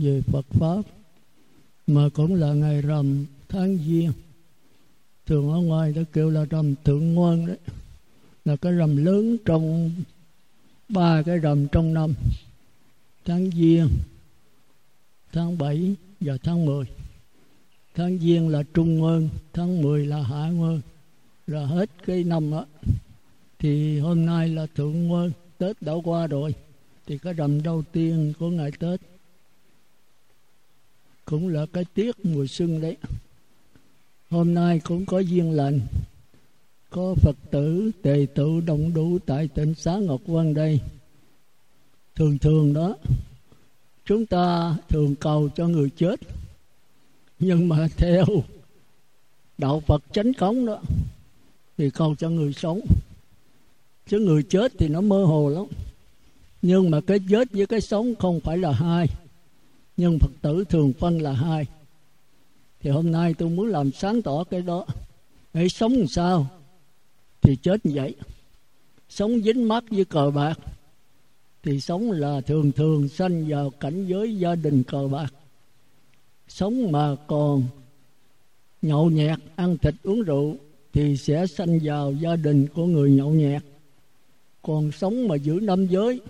[0.00, 0.82] về phật pháp,
[1.86, 4.12] mà cũng là ngày rằm tháng giêng.
[5.26, 7.58] Thường ở ngoài ta kêu là rằm thượng ngoan đấy,
[8.44, 9.90] là cái rằm lớn trong
[10.88, 12.14] ba cái rằm trong năm,
[13.24, 13.88] tháng giêng,
[15.32, 16.84] tháng 7 và tháng 10
[17.94, 20.80] tháng giêng là trung nguyên tháng 10 là hạ nguyên
[21.46, 22.66] là hết cái năm đó
[23.58, 26.54] thì hôm nay là thượng nguyên tết đã qua rồi,
[27.06, 29.00] thì cái rằm đầu tiên của ngày tết
[31.26, 32.96] cũng là cái tiết mùa xuân đấy.
[34.30, 35.80] Hôm nay cũng có duyên lành.
[36.90, 40.80] Có phật tử, tề tự đông đủ tại tỉnh xá ngọc quan đây.
[42.14, 42.96] Thường thường đó,
[44.04, 46.20] chúng ta thường cầu cho người chết.
[47.38, 48.24] Nhưng mà theo
[49.58, 50.80] đạo phật chánh cống đó,
[51.78, 52.80] thì cầu cho người sống.
[54.08, 55.64] Chứ người chết thì nó mơ hồ lắm.
[56.62, 59.08] Nhưng mà cái chết với cái sống không phải là hai
[59.96, 61.66] nhưng phật tử thường phân là hai.
[62.80, 64.86] Thì hôm nay tôi muốn làm sáng tỏ cái đó.
[65.54, 66.46] Hãy sống làm sao
[67.42, 68.14] thì chết như vậy.
[69.08, 70.58] Sống dính mắt với cờ bạc
[71.62, 75.34] thì sống là thường thường sanh vào cảnh giới gia đình cờ bạc.
[76.48, 77.62] Sống mà còn
[78.82, 80.56] nhậu nhẹt, ăn thịt uống rượu
[80.92, 83.62] thì sẽ sanh vào gia đình của người nhậu nhẹt.
[84.62, 86.20] Còn sống mà giữ năm giới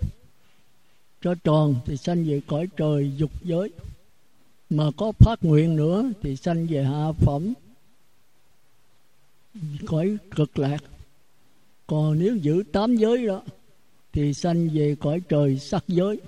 [1.21, 3.69] cho tròn thì sanh về cõi trời dục giới.
[4.69, 7.53] Mà có phát nguyện nữa thì sanh về hạ phẩm,
[9.85, 10.83] cõi cực lạc.
[11.87, 13.41] Còn nếu giữ tám giới đó,
[14.13, 16.19] thì sanh về cõi trời sắc giới.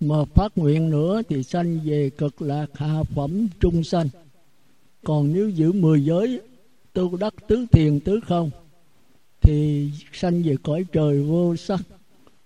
[0.00, 4.08] Mà phát nguyện nữa thì sanh về cực lạc hạ phẩm trung sanh.
[5.04, 6.40] Còn nếu giữ mười giới,
[6.92, 8.50] tu đắc tứ thiền tứ không,
[9.40, 11.80] thì sanh về cõi trời vô sắc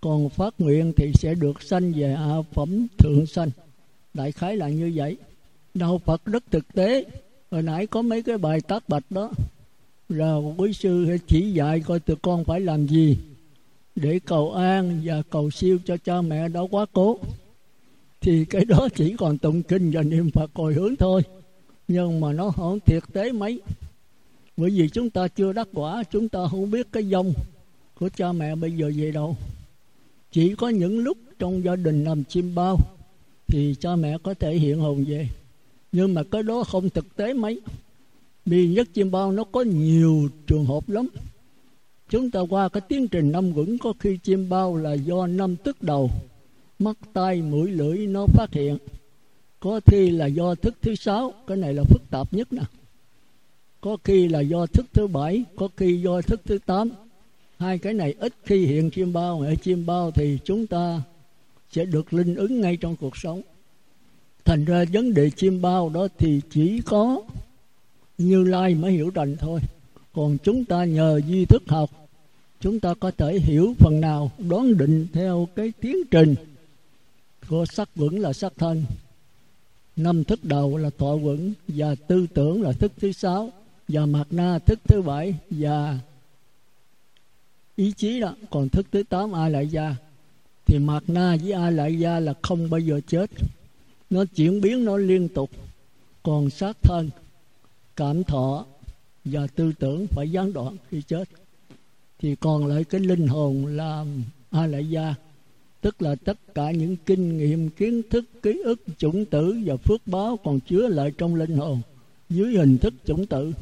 [0.04, 3.50] còn phát nguyện thì sẽ được sanh về hạ phẩm thượng sanh.
[4.14, 5.16] Đại khái là như vậy.
[5.74, 7.04] Đạo phật rất thực tế.
[7.50, 9.30] Hồi nãy có mấy cái bài tác bạch đó.
[10.08, 13.18] Rồi quý sư chỉ dạy coi tụi con phải làm gì
[13.96, 17.18] để cầu an và cầu siêu cho cha mẹ đã quá cố.
[18.20, 21.22] Thì cái đó chỉ còn tụng kinh và niệm phật hồi hướng thôi.
[21.88, 23.60] Nhưng mà nó không thiệt tế mấy.
[24.56, 27.32] Bởi vì chúng ta chưa đắc quả, chúng ta không biết cái dông
[27.94, 29.36] của cha mẹ bây giờ về đâu
[30.34, 32.78] chỉ có những lúc trong gia đình nằm chim bao
[33.46, 35.28] thì cha mẹ có thể hiện hồn về.
[35.92, 37.60] Nhưng mà cái đó không thực tế mấy.
[38.46, 41.08] Vì nhất chim bao nó có nhiều trường hợp lắm.
[42.08, 45.56] Chúng ta qua cái tiến trình năm vững có khi chim bao là do năm
[45.56, 46.10] tức đầu.
[46.78, 48.78] Mắt tay mũi, lưỡi nó phát hiện.
[49.60, 51.32] Có khi là do thức thứ sáu.
[51.46, 52.62] Cái này là phức tạp nhất nè.
[53.80, 55.44] Có khi là do thức thứ bảy.
[55.56, 56.90] Có khi do thức thứ tám
[57.58, 61.02] hai cái này ít khi hiện chiêm bao, ở chiêm bao thì chúng ta
[61.70, 63.42] sẽ được linh ứng ngay trong cuộc sống.
[64.44, 67.22] Thành ra vấn đề chiêm bao đó thì chỉ có
[68.18, 69.60] như lai mới hiểu rành thôi.
[70.12, 71.90] Còn chúng ta nhờ duy thức học,
[72.60, 76.34] chúng ta có thể hiểu phần nào, đoán định theo cái tiến trình
[77.48, 78.84] của sắc vững là sắc thân.
[79.96, 83.52] Năm thức đầu là thọ vững, và tư tưởng là thức thứ sáu,
[83.88, 85.98] và mạt na thức thứ bảy, và
[87.76, 89.96] ý chí đó, còn thức thứ tám a lại gia
[90.66, 93.30] thì mạt na với a lại gia là không bao giờ chết.
[94.10, 95.50] Nó chuyển biến nó liên tục.
[96.22, 97.10] Còn sát thân,
[97.96, 98.66] cảm thọ
[99.24, 101.28] và tư tưởng phải gián đoạn khi chết.
[102.18, 104.04] Thì còn lại cái linh hồn là
[104.50, 105.14] a lại gia
[105.84, 110.06] tức là tất cả những kinh nghiệm, kiến thức, ký ức, chủng tử và phước
[110.06, 111.80] báo còn chứa lại trong linh hồn
[112.30, 113.52] dưới hình thức chủng tử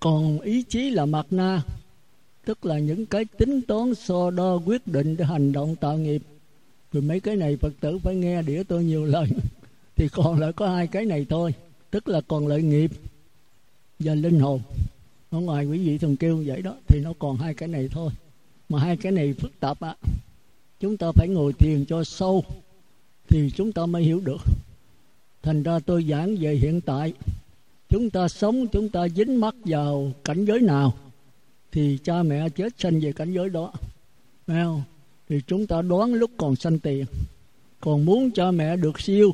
[0.00, 1.62] còn ý chí là mặt na,
[2.44, 6.22] tức là những cái tính toán so đo quyết định để hành động tạo nghiệp.
[6.92, 9.28] Rồi mấy cái này phật tử phải nghe đĩa tôi nhiều lần,
[9.96, 11.54] thì còn lại có hai cái này thôi,
[11.90, 12.90] tức là còn lợi nghiệp
[13.98, 14.60] và linh hồn.
[15.30, 18.10] Ở ngoài quý vị thường kêu vậy đó, thì nó còn hai cái này thôi.
[18.68, 20.08] Mà hai cái này phức tạp ạ à.
[20.80, 22.44] chúng ta phải ngồi thiền cho sâu
[23.28, 24.40] thì chúng ta mới hiểu được.
[25.42, 27.12] Thành ra tôi giảng về hiện tại
[27.90, 30.94] chúng ta sống, chúng ta dính mắc vào cảnh giới nào
[31.72, 33.72] thì cha mẹ chết sanh về cảnh giới đó.
[34.46, 34.82] Phải không?
[35.28, 37.04] Thì chúng ta đoán lúc còn sanh tiền.
[37.80, 39.32] Còn muốn cha mẹ được siêu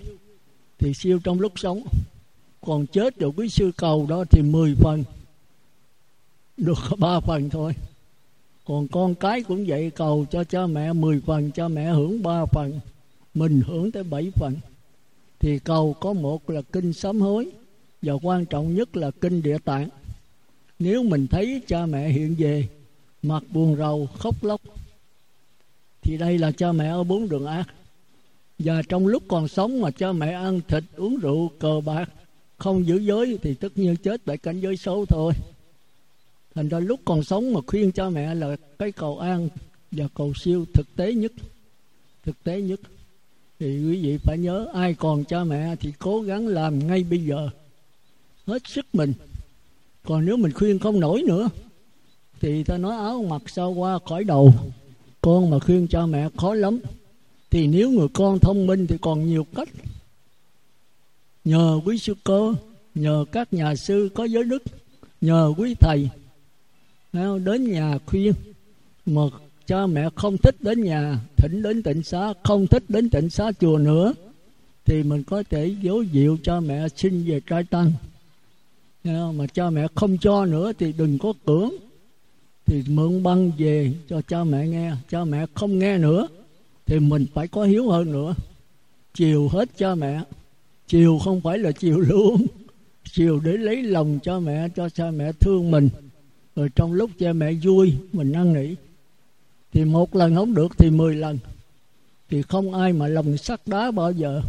[0.79, 1.82] thì siêu trong lúc sống.
[2.61, 5.05] Còn chết được quý sư cầu đó thì 10 phần,
[6.56, 7.73] được ba phần thôi.
[8.64, 12.44] Còn con cái cũng vậy, cầu cho cha mẹ 10 phần, cha mẹ hưởng ba
[12.47, 12.81] phần,
[13.35, 14.55] mình hưởng tới bảy phần.
[15.38, 17.50] Thì cầu có một là kinh sám hối
[18.06, 19.88] và quan trọng nhất là kinh địa tạng.
[20.79, 22.69] Nếu mình thấy cha mẹ hiện về,
[23.23, 24.61] mặt buồn rầu, khóc lóc,
[26.03, 27.67] thì đây là cha mẹ ở bốn đường ác.
[28.58, 32.11] Và trong lúc còn sống mà cha mẹ ăn thịt, uống rượu, cờ bạc,
[32.58, 35.32] không giữ giới, thì tất nhiên chết tại cảnh giới xấu thôi.
[36.55, 39.49] Thành ra lúc còn sống mà khuyên cha mẹ là cái cầu an
[39.91, 41.32] và cầu siêu thực tế nhất.
[42.25, 42.81] Thực tế nhất.
[43.59, 47.19] Thì quý vị phải nhớ, ai còn cha mẹ thì cố gắng làm ngay bây
[47.19, 47.50] giờ
[48.47, 49.13] hết sức mình.
[50.05, 51.49] Còn nếu mình khuyên không nổi nữa,
[52.41, 54.55] thì ta nói áo mặc sao qua khỏi đầu.
[55.21, 56.79] Con mà khuyên cha mẹ khó lắm.
[57.51, 59.69] Thì nếu người con thông minh thì còn nhiều cách.
[61.45, 62.55] Nhờ quý sư cô,
[62.95, 64.63] nhờ các nhà sư có giới đức,
[65.21, 66.09] nhờ quý thầy
[67.45, 68.33] đến nhà khuyên.
[69.07, 69.23] Mà
[69.67, 73.53] cha mẹ không thích đến nhà, thỉnh đến tịnh xá, không thích đến tịnh xá
[73.61, 74.15] chùa nữa,
[74.85, 77.93] thì mình có thể dấu dịu cho mẹ xin về trai tăng
[79.35, 81.70] mà cha mẹ không cho nữa thì đừng có cưỡng.
[82.67, 84.93] Thì mượn băng về cho cha mẹ nghe.
[85.11, 86.29] Cha mẹ không nghe nữa
[86.87, 88.35] thì mình phải có hiếu hơn nữa.
[89.14, 90.20] Chiều hết cha mẹ.
[90.88, 92.47] Chiều không phải là chiều luôn.
[93.12, 95.88] Chiều để lấy lòng cho mẹ, cho cha mẹ thương mình.
[96.56, 98.75] Rồi trong lúc cha mẹ vui, mình năn nỉ.
[99.73, 101.38] Thì một lần không được thì mười lần.
[102.31, 104.43] Thì không ai mà lòng sắt đá bao giờ.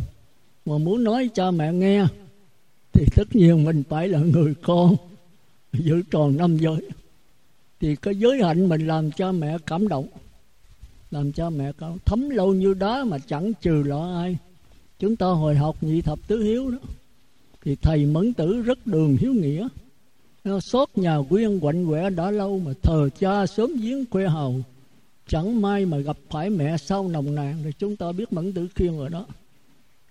[0.66, 2.06] Mà muốn nói cho mẹ nghe
[2.98, 4.96] thì tất nhiên mình phải là người con,
[5.74, 6.82] giữ tròn năm giới.
[7.80, 10.08] Thì cái giới hạnh mình làm cho mẹ cảm động,
[11.12, 14.38] làm cho mẹ cảm thấm lâu như đá mà chẳng trừ lọ ai.
[15.00, 16.78] Chúng ta hồi học nhị thập tứ hiếu đó,
[17.64, 19.68] thì thầy mẫn tử rất đường hiếu nghĩa.
[20.44, 24.62] Nó xót nhà quyên quạnh quẻ đã lâu mà thờ cha sớm giếng quê hầu.
[25.28, 28.68] Chẳng may mà gặp phải mẹ sau nồng nàn thì chúng ta biết mẫn tử
[28.76, 29.26] khiên rồi đó.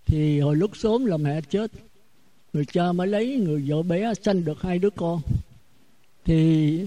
[0.06, 1.70] Thì hồi lúc sớm là mẹ chết
[2.56, 5.20] người cha mới lấy, người vợ bé sanh được hai đứa con.
[6.24, 6.80] Thì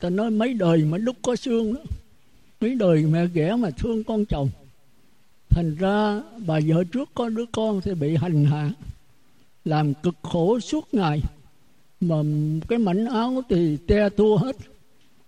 [0.00, 1.80] ta nói mấy đời mà đúc có xương đó,
[2.60, 4.48] mấy đời mẹ ghẻ mà thương con chồng.
[5.50, 8.70] Thành ra bà vợ trước có đứa con thì bị hành hạ,
[9.64, 11.22] làm cực khổ suốt ngày.
[12.00, 12.16] Mà
[12.68, 14.56] cái mảnh áo thì te tua hết.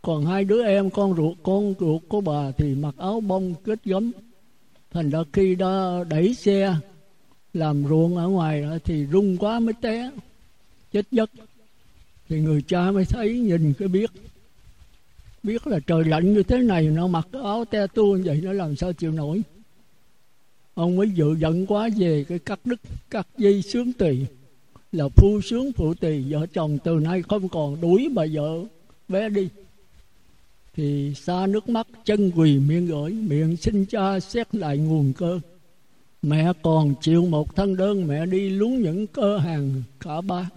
[0.02, 3.78] Còn hai đứa em, con ruột con ruột của bà thì mặc áo bông kết
[3.84, 4.12] gấm.
[4.90, 6.74] Thành ra khi đó đẩy xe
[7.58, 10.10] làm ruộng ở ngoài đó, thì rung quá mới té
[10.92, 11.30] chết giấc.
[12.28, 14.10] Thì người cha mới thấy nhìn cái biết
[15.42, 18.40] biết là trời lạnh như thế này nó mặc cái áo te tua như vậy
[18.42, 19.42] nó làm sao chịu nổi.
[20.74, 24.24] Ông mới dự giận quá về cái cắt đứt cắt dây sướng tỳ
[24.92, 26.32] là phu sướng phụ tỳ.
[26.32, 28.64] Vợ chồng từ nay không còn đuổi bà vợ
[29.08, 29.48] bé đi.
[30.74, 35.40] Thì xa nước mắt chân quỳ miệng gửi miệng xin cha xét lại nguồn cơ
[36.22, 40.50] mẹ còn chịu một thân đơn, mẹ đi lún những cơ hàng cả ba.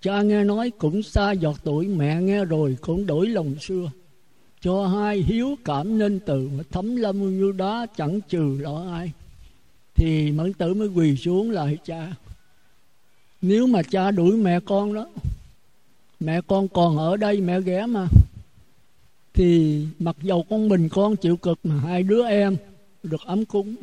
[0.00, 3.90] Cha nghe nói cũng xa giọt tuổi, mẹ nghe rồi cũng đổi lòng xưa.
[4.62, 9.12] Cho hai hiếu cảm nên từ mà thấm lâm như đá chẳng trừ lọ ai,
[9.94, 12.12] thì mẫn tử mới quỳ xuống lại cha.
[13.42, 15.06] Nếu mà cha đuổi mẹ con đó,
[16.20, 18.06] mẹ con còn ở đây, mẹ ghé mà,
[19.34, 22.56] thì mặc dầu con mình con chịu cực mà hai đứa em
[23.02, 23.74] được ấm cúng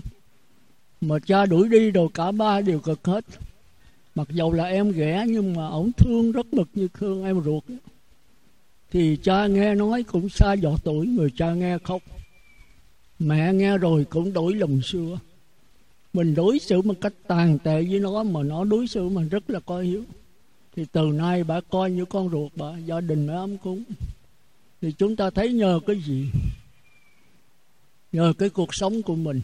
[1.01, 3.25] mà cha đuổi đi rồi cả ba đều cực hết.
[4.15, 7.63] Mặc dầu là em ghẻ, nhưng mà ổng thương rất mực như thương em ruột.
[8.91, 12.01] Thì cha nghe nói cũng xa dọ tuổi người cha nghe khóc
[13.19, 15.19] mẹ nghe rồi cũng đổi lòng xưa.
[16.13, 19.49] Mình đối xử một cách tàn tệ với nó mà nó đối xử mình rất
[19.49, 20.03] là coi hiếu.
[20.75, 23.83] Thì từ nay bà coi như con ruột bà, gia đình mới ấm cúng.
[24.81, 26.27] Thì chúng ta thấy nhờ cái gì?
[28.11, 29.41] Nhờ cái cuộc sống của mình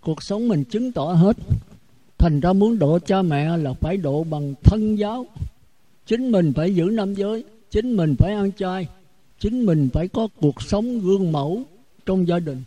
[0.00, 1.36] cuộc sống mình chứng tỏ hết.
[2.18, 5.26] Thành ra muốn độ cha mẹ là phải độ bằng thân giáo.
[6.06, 8.86] Chính mình phải giữ năm giới, chính mình phải ăn chay,
[9.38, 11.62] chính mình phải có cuộc sống gương mẫu
[12.06, 12.62] trong gia đình.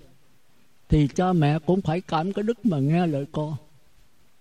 [0.89, 3.55] Thì cha mẹ cũng phải cảm cái đức mà nghe lời con.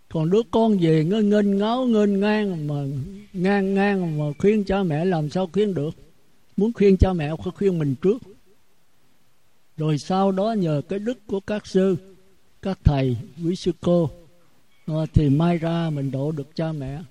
[0.09, 2.85] Còn đứa con về ngơ nghênh ngáo, nghênh ngang mà,
[3.33, 5.91] ngang ngang mà khuyên cha mẹ làm sao khuyên được?
[6.57, 8.23] Muốn khuyên cha mẹ phải khuyên mình trước.
[9.77, 11.97] Rồi sau đó nhờ cái đức của các sư
[12.63, 14.11] các thầy, quý sư cô
[14.87, 17.03] à, thì mai ra mình độ được cha mẹ.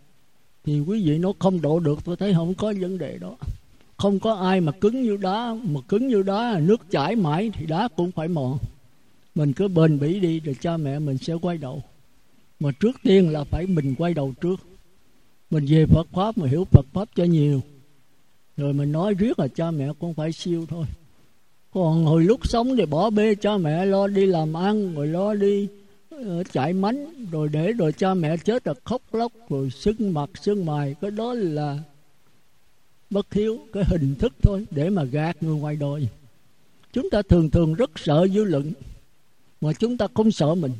[0.63, 3.35] Thì quý vị nó không độ được, tôi thấy không có vấn đề đó.
[3.97, 7.65] Không có ai mà cứng như đá, mà cứng như đá, nước chảy mãi thì
[7.65, 8.57] đá cũng phải mòn.
[9.35, 11.83] Mình cứ bền bỉ đi, rồi cha mẹ mình sẽ quay đầu.
[12.59, 14.59] Mà trước tiên là phải mình quay đầu trước.
[15.49, 17.61] Mình về Phật pháp mà hiểu Phật pháp cho nhiều.
[18.57, 20.85] Rồi mình nói riết là cha mẹ cũng phải siêu thôi
[21.73, 25.33] còn hồi lúc sống thì bỏ bê cha mẹ lo đi làm ăn rồi lo
[25.33, 25.67] đi
[26.09, 30.13] ờ, uh, chạy mánh rồi để rồi cha mẹ chết là khóc lóc rồi sưng
[30.13, 31.79] mặt sưng mày cái đó là
[33.09, 36.07] bất hiếu cái hình thức thôi để mà gạt người ngoài đời.
[36.93, 38.71] Chúng ta thường thường rất sợ dư luận
[39.61, 40.73] mà chúng ta không sợ mình.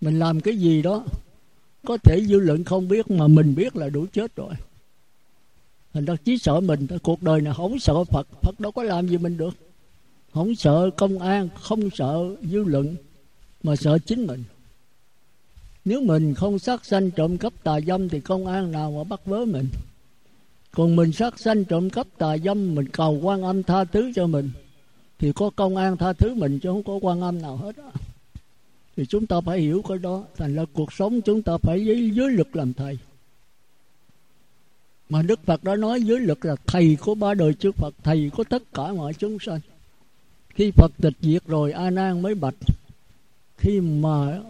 [0.00, 1.04] Mình làm cái gì đó
[1.86, 4.54] có thể dư luận không biết mà mình biết là đủ chết rồi.
[5.92, 9.08] Thành ra chỉ sợ mình cuộc đời này không sợ phật phật đâu có làm
[9.08, 9.54] gì mình được
[10.36, 12.96] không sợ công an không sợ dư luận
[13.62, 14.44] mà sợ chính mình.
[15.84, 19.26] Nếu mình không sát sanh trộm cắp tà dâm thì công an nào mà bắt
[19.26, 19.68] vớ mình?
[20.70, 24.26] Còn mình sát sanh trộm cắp tà dâm mình cầu quan âm tha thứ cho
[24.26, 24.50] mình
[25.18, 27.90] thì có công an tha thứ mình chứ không có quan âm nào hết đó.
[28.96, 32.10] thì chúng ta phải hiểu cái đó thành ra cuộc sống chúng ta phải dưới,
[32.10, 32.98] dưới lực làm thầy.
[35.08, 38.30] Mà đức phật đã nói dưới lực là thầy của ba đời chư phật thầy
[38.36, 39.60] của tất cả mọi chúng sanh
[40.56, 42.54] khi phật tịch diệt rồi, a nan mới bạch.
[43.58, 44.40] Khi mà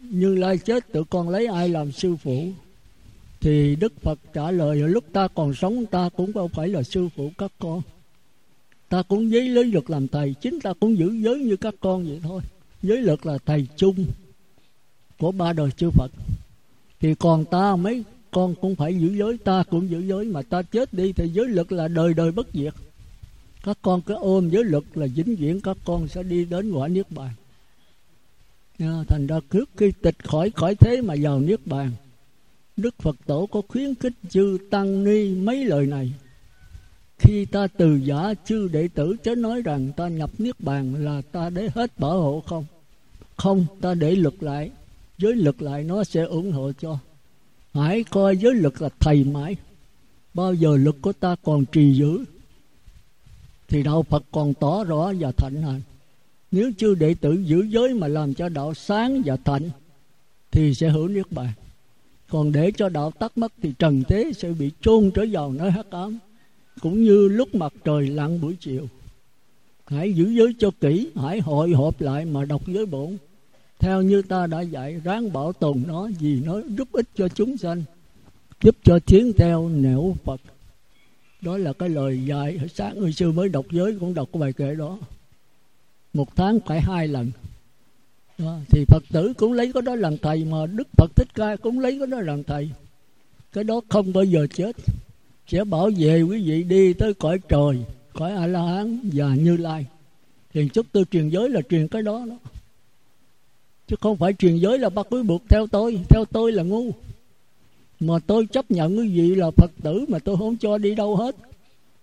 [0.00, 2.48] như lai chết tụi con lấy ai làm sư phụ?
[3.40, 7.08] Thì đức phật trả lời, lúc ta còn sống, ta cũng không phải là sư
[7.16, 7.82] phụ các con.
[8.88, 12.04] Ta cũng giấy lấy luật làm thầy, chính ta cũng giữ giới như các con
[12.08, 12.42] vậy thôi.
[12.82, 14.06] Giới luật là thầy chung
[15.18, 16.10] của ba đời chư phật.
[17.00, 20.24] Thì còn ta mấy con cũng phải giữ giới, ta cũng giữ giới.
[20.24, 22.74] Mà ta chết đi thì giới luật là đời đời bất diệt
[23.62, 26.88] các con cứ ôm giới luật là vĩnh viễn các con sẽ đi đến quả
[26.88, 27.30] niết bàn.
[29.08, 31.90] Thành ra trước khi tịch khỏi khỏi thế mà vào niết bàn,
[32.76, 36.12] đức phật tổ có khuyến khích chư tăng ni mấy lời này.
[37.18, 41.22] Khi ta từ giả chư đệ tử chớ nói rằng ta nhập niết bàn là
[41.32, 42.64] ta để hết bảo hộ không?
[43.36, 44.70] Không, ta để lực lại.
[45.18, 46.98] Giới lực lại nó sẽ ủng hộ cho.
[47.74, 49.56] Hãy coi giới lực là thầy mãi.
[50.34, 52.24] Bao giờ lực của ta còn trì giữ?
[53.70, 55.80] Thì đạo phật còn tỏ rõ và thạnh hành
[56.52, 59.70] nếu chư đệ tử giữ giới mà làm cho đạo sáng và thạnh,
[60.50, 61.52] thì sẽ hưởng niết bàn.
[62.30, 65.70] Còn để cho đạo tắt mất thì trần thế sẽ bị chôn trở vào nơi
[65.70, 66.18] hắc ám,
[66.80, 68.86] cũng như lúc mặt trời lặn buổi chiều.
[69.86, 73.16] Hãy giữ giới cho kỹ, hãy hội họp lại mà đọc giới bổn.
[73.78, 77.56] Theo như ta đã dạy, ráng bảo tồn nó vì nó giúp ích cho chúng
[77.56, 77.82] sanh,
[78.62, 80.40] giúp cho tiến theo nẻo phật
[81.42, 84.52] đó là cái lời dạy sáng người sư mới đọc giới, cũng đọc cái bài
[84.52, 84.98] kệ đó.
[86.12, 87.30] Một tháng phải hai lần.
[88.38, 88.56] Đó.
[88.70, 91.80] thì phật tử cũng lấy cái đó làm thầy mà đức phật thích ca cũng
[91.80, 92.70] lấy cái đó làm thầy.
[93.52, 94.76] Cái đó không bao giờ chết.
[95.46, 99.56] Sẽ bảo vệ quý vị đi tới cõi trời, cõi a la hán và như
[99.56, 99.86] lai.
[100.54, 102.36] Thì chút tôi truyền giới là truyền cái đó đó.
[103.88, 106.00] Chứ không phải truyền giới là bắt quý buộc theo tôi.
[106.08, 106.92] Theo tôi là ngu
[108.00, 111.16] mà tôi chấp nhận quý vị là phật tử mà tôi không cho đi đâu
[111.16, 111.36] hết.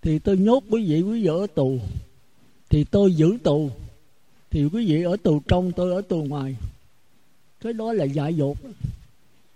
[0.02, 1.80] Thì tôi nhốt quý vị quý vị ở tù.
[2.70, 3.70] Thì tôi giữ tù.
[4.50, 6.56] Thì quý vị ở tù trong, tôi ở tù ngoài.
[7.62, 8.58] Cái đó là dại dột.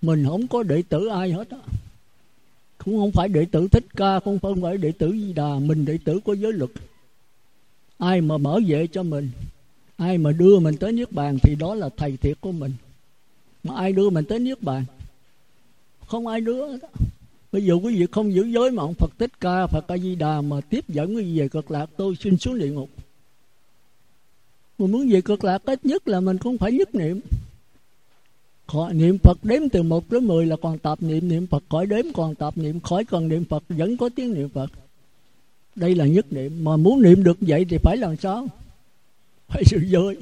[0.01, 1.57] Mình không có đệ tử ai hết á.
[2.77, 5.59] Cũng không phải đệ tử thích ca không phải đệ tử di đà.
[5.59, 6.71] Mình đệ tử của giới luật.
[7.97, 9.29] Ai mà bảo vệ cho mình,
[9.97, 12.73] ai mà đưa mình tới niết bàn thì đó là thầy thiệt của mình.
[13.63, 14.85] Mà ai đưa mình tới niết bàn?
[16.11, 16.87] Không ai nữa đó.
[17.51, 20.15] Ví dụ quý vị không giữ giới mà ông phật thích ca, phật a di
[20.15, 22.89] đà mà tiếp dẫn quý vị về cực lạc, tôi xin xuống địa ngục.
[24.77, 27.19] Mà muốn về cực lạc ít nhất là mình cũng phải nhất niệm.
[28.67, 31.85] Khỏi, niệm Phật đếm từ 1 đến 10 là còn tập niệm niệm Phật khỏi
[31.85, 34.69] đếm còn tập niệm, khỏi còn niệm Phật vẫn có tiếng niệm Phật.
[35.75, 38.47] Đây là nhất niệm, mà muốn niệm được vậy thì phải làm sao?
[39.47, 40.17] Phải giữ giới.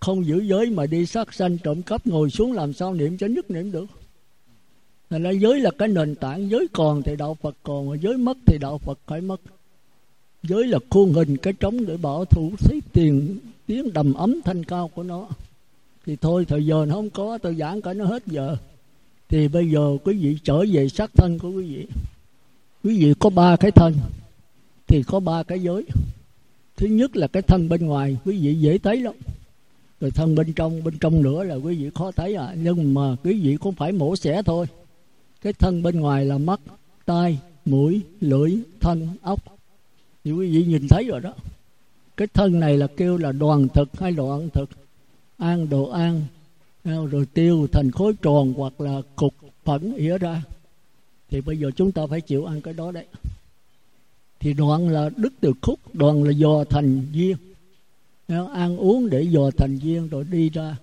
[0.00, 3.26] Không giữ giới mà đi sát sanh trộm cắp ngồi xuống làm sao niệm cho
[3.26, 3.86] nhất niệm được?
[5.12, 8.16] Thành ra giới là cái nền tảng, Giới còn thì đạo Phật còn, Mà giới
[8.16, 9.40] mất thì đạo Phật phải mất.
[10.42, 14.64] Giới là khuôn hình cái trống để bảo thủ, Xí tiền, tiếng đầm ấm thanh
[14.64, 15.28] cao của nó.
[16.06, 18.56] Thì thôi, thời giờ nó không có, tôi giảng cả nó hết giờ.
[19.28, 21.86] Thì bây giờ quý vị trở về xác thân của quý vị.
[22.84, 23.94] Quý vị có ba cái thân,
[24.86, 25.84] thì có ba cái giới.
[26.76, 29.14] Thứ nhất là cái thân bên ngoài, quý vị dễ thấy lắm.
[30.00, 32.54] Rồi thân bên trong bên trong nữa là quý vị khó thấy à.
[32.62, 34.66] Nhưng mà quý vị cũng phải mổ xẻ thôi
[35.42, 36.60] cái thân bên ngoài là mắt
[37.04, 39.52] tai mũi lưỡi thân ốc
[40.24, 41.34] thì quý vị nhìn thấy rồi đó.
[42.16, 44.70] Cái thân này là kêu là đoàn thực hay đoạn thực?
[45.38, 46.22] Ăn đồ ăn,
[46.84, 49.34] à, rồi tiêu thành khối tròn hoặc là cục
[49.64, 50.42] phẫn ỉa ra.
[51.30, 53.06] Thì bây giờ chúng ta phải chịu ăn cái đó đấy.
[54.40, 57.36] Thì đoạn là đứt từ khúc đoạn là dò thành viên.
[58.52, 60.76] Ăn uống để dò thành viên rồi đi ra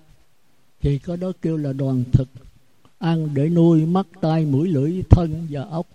[0.81, 2.29] thì có đó kêu là đoàn thực
[2.99, 5.87] ăn để nuôi mắt tai mũi lưỡi thân và ốc.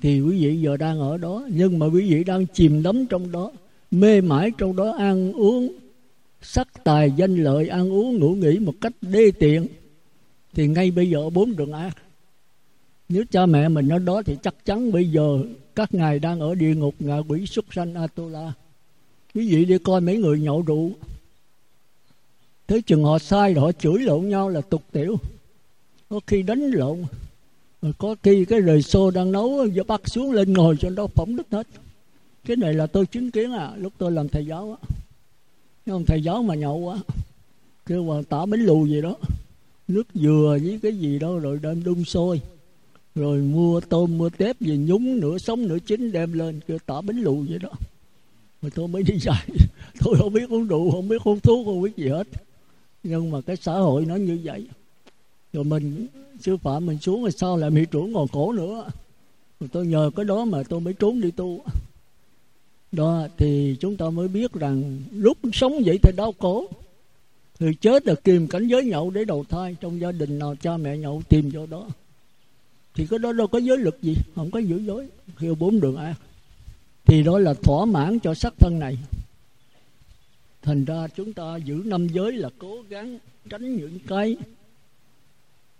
[0.00, 3.32] Thì quý vị giờ đang ở đó, nhưng mà quý vị đang chìm đắm trong
[3.32, 3.52] đó,
[3.90, 5.72] mê mãi trong đó ăn uống,
[6.42, 9.66] sắc tài danh lợi, ăn uống ngủ nghỉ một cách đê tiện.
[10.54, 11.96] Thì ngay bây giờ bốn đường ác
[13.12, 15.38] nếu cha mẹ mình ở đó thì chắc chắn bây giờ
[15.74, 18.52] các ngài đang ở địa ngục ngạ quỷ xuất sanh Atula.
[19.34, 20.90] Quý vị đi coi mấy người nhậu rượu
[22.72, 25.16] thế chừng họ sai rồi họ chửi lộn nhau là tục tiểu.
[26.08, 27.04] Có khi đánh lộn.
[27.82, 31.06] Rồi có khi cái rời xô đang nấu giờ bắt xuống lên ngồi cho đó
[31.06, 31.66] phỏng đứt hết.
[32.44, 34.88] Cái này là tôi chứng kiến à lúc tôi làm thầy giáo á.
[35.86, 36.96] Ông thầy giáo mà nhậu quá
[37.86, 39.16] kêu hoàng tả bánh lù gì đó.
[39.88, 42.40] Nước dừa với cái gì đó rồi đem đun sôi.
[43.14, 47.00] Rồi mua tôm, mua tép gì, nhúng nửa sống nửa chín đem lên, kêu tả
[47.00, 47.70] bánh lù vậy đó.
[48.62, 49.48] Rồi tôi mới đi dạy.
[50.04, 52.26] Tôi không biết uống rượu, không biết uống thuốc, không biết gì hết
[53.02, 54.66] nhưng mà cái xã hội nó như vậy.
[55.52, 56.06] Rồi mình,
[56.40, 58.84] sư phạm mình xuống rồi sau lại bị trưởng ngồi cổ nữa?
[59.60, 61.64] Rồi tôi nhờ cái đó mà tôi mới trốn đi tu.
[62.92, 66.66] Đó, thì chúng ta mới biết rằng lúc sống vậy thì đau khổ.
[67.58, 70.76] Thì chết là kìm cảnh giới nhậu để đầu thai, trong gia đình nào cha
[70.76, 71.86] mẹ nhậu tìm vô đó.
[72.94, 75.08] Thì cái đó đâu có giới lực gì, không có giữ giới
[75.40, 76.14] kêu bốn đường ác
[77.04, 78.98] thì đó là thỏa mãn cho sắc thân này
[80.62, 83.18] thành ra chúng ta giữ năm giới là cố gắng
[83.50, 84.36] tránh những cái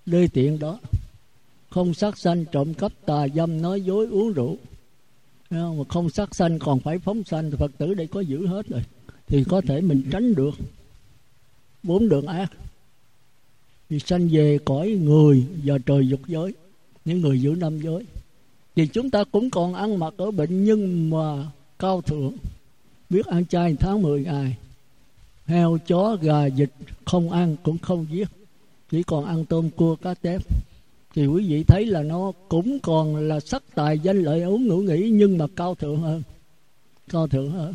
[0.06, 0.78] đê tiện đó.
[1.70, 4.56] Không sát sanh trộm cắp, tà dâm, nói dối, uống rượu.
[5.50, 5.78] Không?
[5.78, 7.50] mà không sát sanh còn phải phóng sanh.
[7.50, 8.82] Thì phật tử đây có giữ hết rồi.
[9.26, 10.54] Thì có thể mình tránh được.
[11.82, 12.52] Bốn đường ác.
[13.90, 16.54] Thì sanh về cõi người và trời dục giới.
[17.04, 18.06] Những người giữ năm giới.
[18.76, 22.32] Thì chúng ta cũng còn ăn mặc ở bệnh nhưng mà cao thượng.
[23.10, 24.56] Biết ăn chay tháng 10 ngày
[25.46, 26.70] heo chó gà vịt
[27.04, 28.28] không ăn cũng không giết.
[28.90, 30.42] Chỉ còn ăn tôm cua cá tép.
[31.14, 34.76] Thì quý vị thấy là nó cũng còn là sắc tài danh lợi uống ngủ
[34.76, 36.22] nghỉ nhưng mà cao thượng hơn.
[37.08, 37.74] Cao thượng hơn.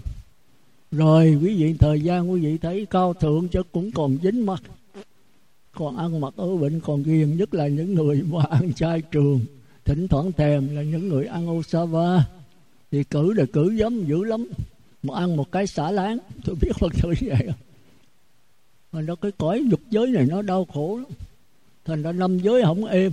[0.92, 4.62] Rồi quý vị, thời gian quý vị thấy cao thượng chứ cũng còn dính mắt
[5.78, 9.40] còn ăn mặc ở bệnh còn ghiền, nhất là những người mà ăn chay trường.
[9.86, 12.28] Thỉnh thoảng thèm là những người ăn osava
[12.92, 14.48] thì cử là cử giống dữ lắm
[15.04, 16.18] mà ăn một cái xả láng.
[16.46, 17.48] Tôi biết phật tử vậy.
[18.92, 21.12] Mà nó cái cõi dục giới này nó đau khổ lắm.
[21.86, 23.12] Thành ra năm giới không êm.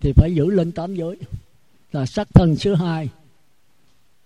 [0.00, 1.16] Thì phải giữ lên tám giới.
[1.92, 3.08] Là sắc thân thứ hai.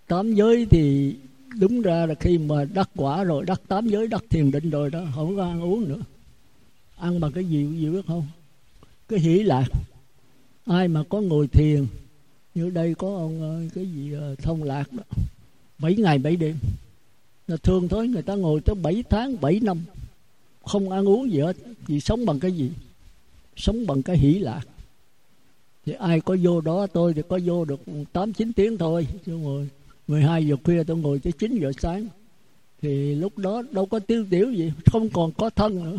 [0.06, 1.14] Tám giới thì
[1.58, 4.90] đúng ra là khi mà đắc quả rồi, đắc tám giới, đắc thiền định rồi
[4.90, 6.00] đó, không có ăn uống nữa.
[6.96, 8.26] Ăn bằng cái gì gì biết không?
[9.08, 9.66] Cái hỷ lạc.
[10.66, 11.86] Ai mà có ngồi thiền,
[12.54, 15.02] như đây có ông ờ, cái gì ờ, thông lạc đó.
[15.80, 16.56] 7 ngày 7 đêm.
[17.48, 19.78] Là thường thôi, người ta ngồi tới 7 tháng 7 năm,
[20.64, 22.70] không ăn uống gì hết, vì sống bằng cái gì?
[23.56, 24.62] Sống bằng cái hỷ lạc.
[25.86, 27.80] Thì ai có vô đó, tôi thì có vô được
[28.12, 29.06] tám, chín tiếng thôi.
[29.26, 29.68] Chứ ngồi
[30.08, 32.06] 12 giờ khuya tôi ngồi tới 9 giờ sáng.
[32.82, 35.98] Thì lúc đó đâu có tiêu tiểu gì, không còn có thân nữa.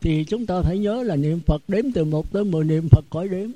[0.00, 3.04] Thì chúng ta phải nhớ là niệm Phật đếm từ 1 tới 10 niệm Phật
[3.10, 3.50] khỏi đếm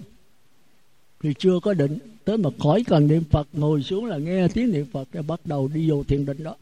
[1.24, 1.98] thì chưa có định.
[2.24, 5.40] Tới mà khỏi cần niệm Phật ngồi xuống là nghe tiếng niệm Phật để bắt
[5.44, 6.56] đầu đi vô thiền định đó.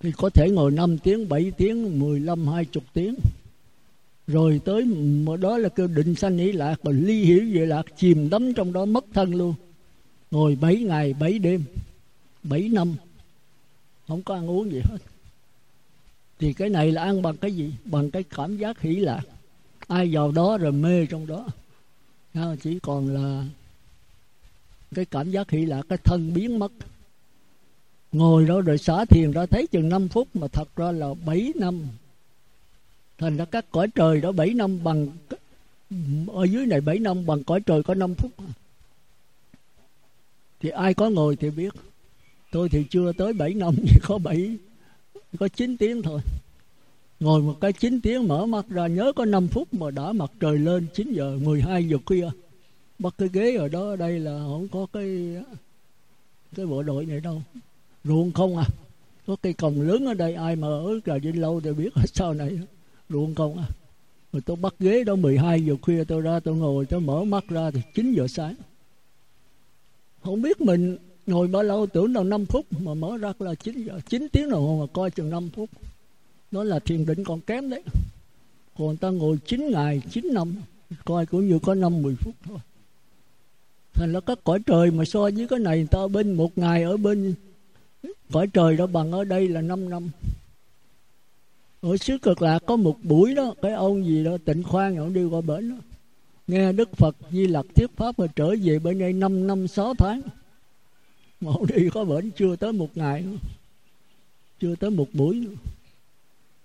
[0.00, 3.14] Thì có thể ngồi 5 tiếng, 7 tiếng, 15, 20 tiếng.
[4.26, 4.84] Rồi tới
[5.24, 8.54] mà đó là kêu định sanh ý lạc và ly hiểu về lạc chìm đắm
[8.54, 9.54] trong đó mất thân luôn.
[10.30, 11.64] Ngồi 7 ngày 7 đêm
[12.42, 12.94] 7 năm.
[14.08, 14.98] Không có ăn uống gì hết.
[16.38, 17.72] Thì cái này là ăn bằng cái gì?
[17.84, 19.22] Bằng cái cảm giác hỷ lạc.
[19.86, 21.46] Ai vào đó rồi mê trong đó
[22.62, 23.44] chỉ còn là
[24.94, 26.72] cái cảm giác hỷ lạc cái thân biến mất.
[28.12, 31.52] Ngồi đó rồi xả thiền ra, thấy chừng 5 phút mà thật ra là 7
[31.56, 31.82] năm.
[33.18, 35.08] Thành ra các cõi trời đó 7 năm bằng,
[36.26, 38.32] ở dưới này 7 năm bằng cõi trời có 5 phút.
[40.60, 41.74] Thì ai có ngồi thì biết.
[42.50, 44.56] Tôi thì chưa tới 7 năm, chỉ có 7
[45.38, 46.20] có 9 tiếng thôi
[47.20, 50.32] ngồi một cái 9 tiếng mở mắt ra, nhớ có 5 phút mà đã mặt
[50.40, 52.30] trời lên 9 giờ 12 giờ khuya.
[52.98, 55.36] Bắt cái ghế ở đó ở đây là không có cái
[56.56, 57.42] cái bộ đội này đâu.
[58.04, 58.64] Ruộng không à.
[59.26, 62.06] Có cây còng lớn ở đây, ai mà ở Trà Vinh lâu thì biết hết
[62.14, 62.58] sau này
[63.08, 63.68] ruộng không à.
[64.32, 67.44] Rồi tôi bắt ghế đó 12 giờ khuya tôi ra, tôi ngồi, tôi mở mắt
[67.48, 68.54] ra thì 9 giờ sáng.
[70.22, 73.84] Không biết mình ngồi bao lâu, tưởng là 5 phút mà mở ra là 9
[73.84, 75.70] giờ 9 tiếng đồng hồ mà coi chừng 5 phút
[76.50, 77.82] đó là thiền định còn kém đấy.
[78.78, 80.54] Còn người ta ngồi 9 ngày 9 năm,
[81.04, 82.58] coi cũng như có năm 10 phút thôi.
[83.92, 86.58] Thành là các cõi trời mà so với cái này, người ta ở bên một
[86.58, 87.34] ngày ở bên
[88.32, 90.10] cõi trời đó bằng ở đây là 5 năm.
[91.80, 95.12] Ở xứ cực lạc có một buổi đó, cái ông gì đó, tịnh khoan, ông
[95.12, 95.76] đi qua bển đó.
[96.46, 99.94] Nghe đức phật di lặc thuyết pháp mà trở về bên đây 5 năm 6
[99.94, 100.20] tháng.
[101.40, 103.36] Mà ông đi có bển chưa tới một ngày nữa,
[104.60, 105.54] chưa tới một buổi nữa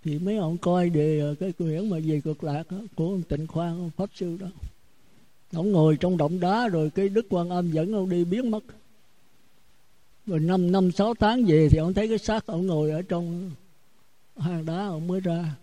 [0.04, 3.24] thì mấy ông coi về ờ, cái quyển mà về cực lạc đó, của ông
[3.24, 4.48] tịnh khoan ông pháp sư đó.
[5.54, 8.64] Ông ngồi trong động đá rồi cái đức quan âm dẫn ông đi biến mất.
[10.26, 13.52] Rồi năm năm sáu tháng về thì ông thấy cái xác ông ngồi ở trong
[14.38, 15.56] hang đá ông mới ra.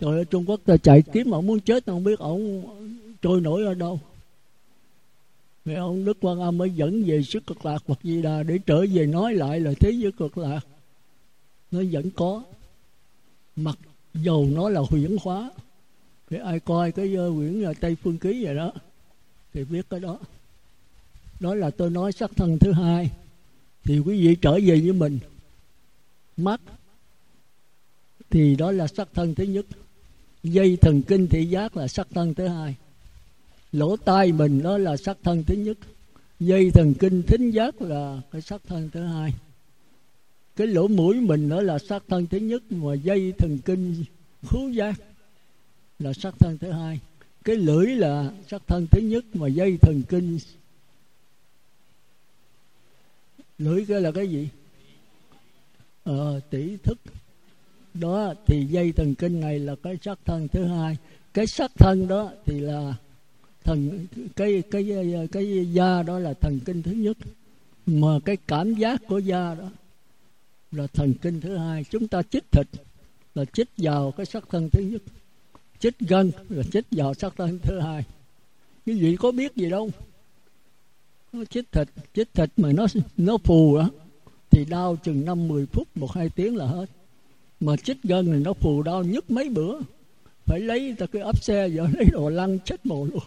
[0.00, 2.62] Rồi ở trung quốc ta chạy kiếm ông muốn chết ông biết ông
[3.22, 4.00] trôi nổi ở đâu.
[5.64, 8.58] Vậy ông Đức Quan Âm mới dẫn về sức cực lạc hoặc Di Đà để
[8.66, 10.60] trở về nói lại là thế giới cực lạc.
[11.70, 12.42] Nó vẫn có
[13.56, 13.78] mặc
[14.14, 15.50] dầu nó là huyễn hóa.
[16.30, 18.72] Thì ai coi cái ờ, quyển là Tây Phương Ký vậy đó,
[19.54, 20.18] thì biết cái đó.
[21.40, 23.10] Đó là tôi nói sắc thân thứ hai.
[23.84, 25.18] Thì quý vị trở về với mình.
[26.36, 26.60] Mắt,
[28.30, 29.66] thì đó là sắc thân thứ nhất.
[30.42, 32.76] Dây thần kinh thị giác là sắc thân thứ hai.
[33.72, 35.78] Lỗ tai mình đó là sắc thân thứ nhất.
[36.40, 39.34] Dây thần kinh thính giác là cái sắc thân thứ hai
[40.56, 44.04] cái lỗ mũi mình đó là sắc thân thứ nhất mà dây thần kinh
[44.42, 44.94] khứu giác
[45.98, 47.00] là sắc thân thứ hai.
[47.44, 50.38] Cái lưỡi là sắc thân thứ nhất mà dây thần kinh.
[53.58, 54.48] Lưỡi cái là cái gì?
[56.04, 56.98] Ờ tỷ thức.
[57.94, 60.96] Đó thì dây thần kinh này là cái sắc thân thứ hai.
[61.34, 62.94] Cái sắc thân đó thì là
[63.64, 67.16] thần cái cái cái, cái da đó là thần kinh thứ nhất.
[67.86, 69.70] Mà cái cảm giác của da đó
[70.72, 72.66] là thần kinh thứ hai, chúng ta chích thịt,
[73.34, 75.02] là chích vào cái sắc thân thứ nhất.
[75.78, 78.04] Chích gân, là chích vào sắc thân thứ hai.
[78.86, 79.90] Quý vị có biết gì đâu?
[81.32, 83.90] Nó chích thịt chích thịt mà nó nó phù đó
[84.50, 86.86] thì đau chừng năm, mười phút, một, hai tiếng là hết.
[87.60, 89.78] Mà chích gân thì nó phù đau nhức mấy bữa.
[90.44, 93.22] Phải lấy ta cái ấp xe giờ lấy đồ lăn chết mồ luôn.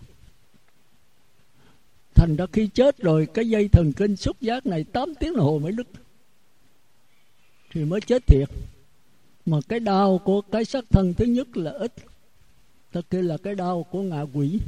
[2.16, 5.46] Thành ra khi chết rồi, cái dây thần kinh xúc giác này 8 tiếng đồng
[5.46, 5.88] hồ mới đứt
[7.76, 8.50] thì mới chết thiệt.
[9.46, 11.94] Mà cái đau của cái sắc thân thứ nhất là ít.
[12.92, 14.60] Ta kia là cái đau của ngạ quỷ.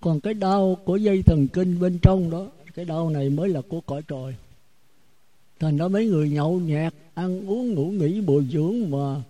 [0.00, 3.60] Còn cái đau của dây thần kinh bên trong đó, cái đau này mới là
[3.68, 4.34] của cõi trời.
[5.60, 9.22] Thành ra mấy người nhậu nhẹt, ăn uống, ngủ nghỉ, bồi dưỡng mà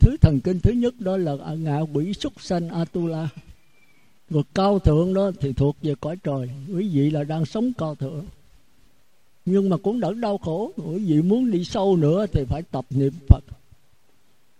[0.00, 3.28] thứ thần kinh thứ nhất đó là ngạ quỷ súc sanh atula.
[4.30, 6.50] Rồi cao thượng đó thì thuộc về cõi trời.
[6.74, 8.24] Quý vị là đang sống cao thượng
[9.46, 12.84] nhưng mà cũng đỡ đau khổ, bởi vì muốn đi sâu nữa thì phải tập
[12.90, 13.44] niệm phật.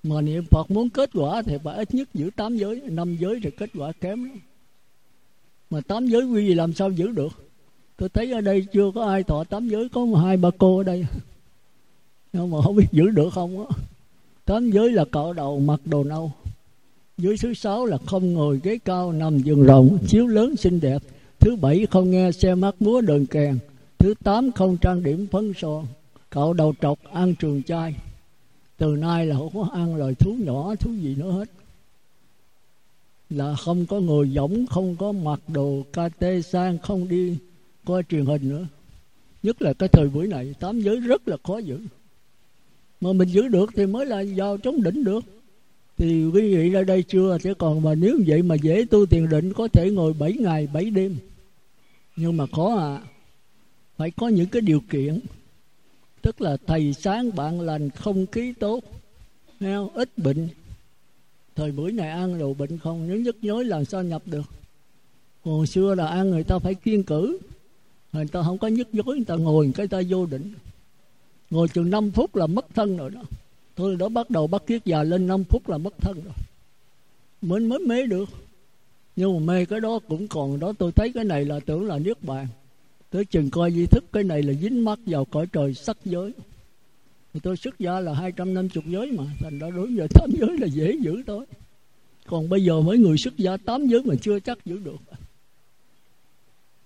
[0.03, 3.41] Mà niệm phật muốn kết quả thì phải ít nhất giữ tám giới, năm giới
[3.43, 4.39] thì kết quả kém lắm.
[5.71, 7.33] Mà tám giới quy gì làm sao giữ được?
[7.97, 10.79] Tôi thấy ở đây chưa có ai thọ tám giới, có một hai ba cô
[10.79, 11.07] ở đây.
[12.33, 13.77] Nhưng mà không biết giữ được không á.
[14.45, 16.33] Tám giới là cạo đầu, mặc đồ nâu.
[17.19, 21.03] Giới thứ sáu là không ngồi ghế cao, nằm giường rộng, chiếu lớn xinh đẹp.
[21.39, 23.59] Thứ bảy không nghe, xe mắt múa đờn kèn
[23.99, 25.87] thứ tám không trang điểm phấn son
[26.31, 27.95] cậu đầu trọc ăn trường trai
[28.79, 31.49] từ nay là không có ăn lời thú nhỏ, thú gì nữa hết.
[33.31, 37.37] Là không có người giống không có mặc đồ kt sang, không đi
[37.85, 38.67] coi truyền hình nữa.
[39.43, 41.81] Nhất là cái thời buổi này, tám giới rất là khó giữ.
[43.01, 45.25] Mà mình giữ được thì mới là vào chống đỉnh được.
[45.99, 47.39] Thì quý vị ra đây chưa?
[47.43, 50.69] Thế còn mà nếu vậy mà dễ tu tiền định, có thể ngồi 7 ngày
[50.73, 51.17] 7 đêm.
[52.17, 53.01] Nhưng mà khó à
[53.97, 55.21] phải có những cái điều kiện.
[56.23, 58.85] Tức là thầy sáng bạn lành không khí tốt
[59.61, 59.89] không?
[59.95, 60.49] ít bệnh.
[61.55, 64.47] Thời buổi này ăn đồ bệnh không, nếu nhức nhối làm sao nhập được?
[65.45, 67.39] Hồi xưa là ăn người ta phải kiên cử.
[68.13, 70.53] Người ta không có nhức nhối, người ta ngồi cái ta vô định.
[71.51, 73.23] Ngồi chừng 5 phút là mất thân rồi đó.
[73.75, 76.35] Tôi đó, bắt đầu bắt kiết già lên 5 phút là mất thân rồi.
[77.43, 78.29] Mới mới mê được.
[79.17, 81.99] Nhưng mà mê cái đó cũng còn đó, tôi thấy cái này là tưởng là
[81.99, 82.47] niết bàn
[83.11, 86.33] tới chừng coi di thức cái này là dính mắt vào cõi trời sắc giới.
[87.35, 90.67] Thì tôi xuất gia là 250 giới mà, thành ra đối với tám giới là
[90.67, 91.47] dễ giữ thôi.
[92.27, 94.97] Còn bây giờ mấy người xuất gia tám giới mà chưa chắc giữ được.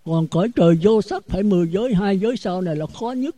[0.04, 3.36] Còn cõi trời vô sắc phải mười giới, hai giới sau này là khó nhất.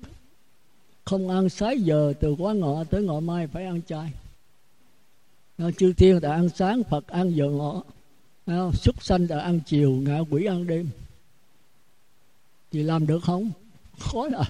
[1.04, 4.12] Không ăn sái giờ từ quá ngọ tới ngọ mai phải ăn chay.
[5.78, 7.82] Chư thiên đã ăn sáng, phật ăn giờ ngọ.
[8.72, 10.88] Súc sanh đã ăn chiều, ngạ quỷ ăn đêm
[12.72, 13.50] thì làm được không?
[13.98, 14.44] Khó là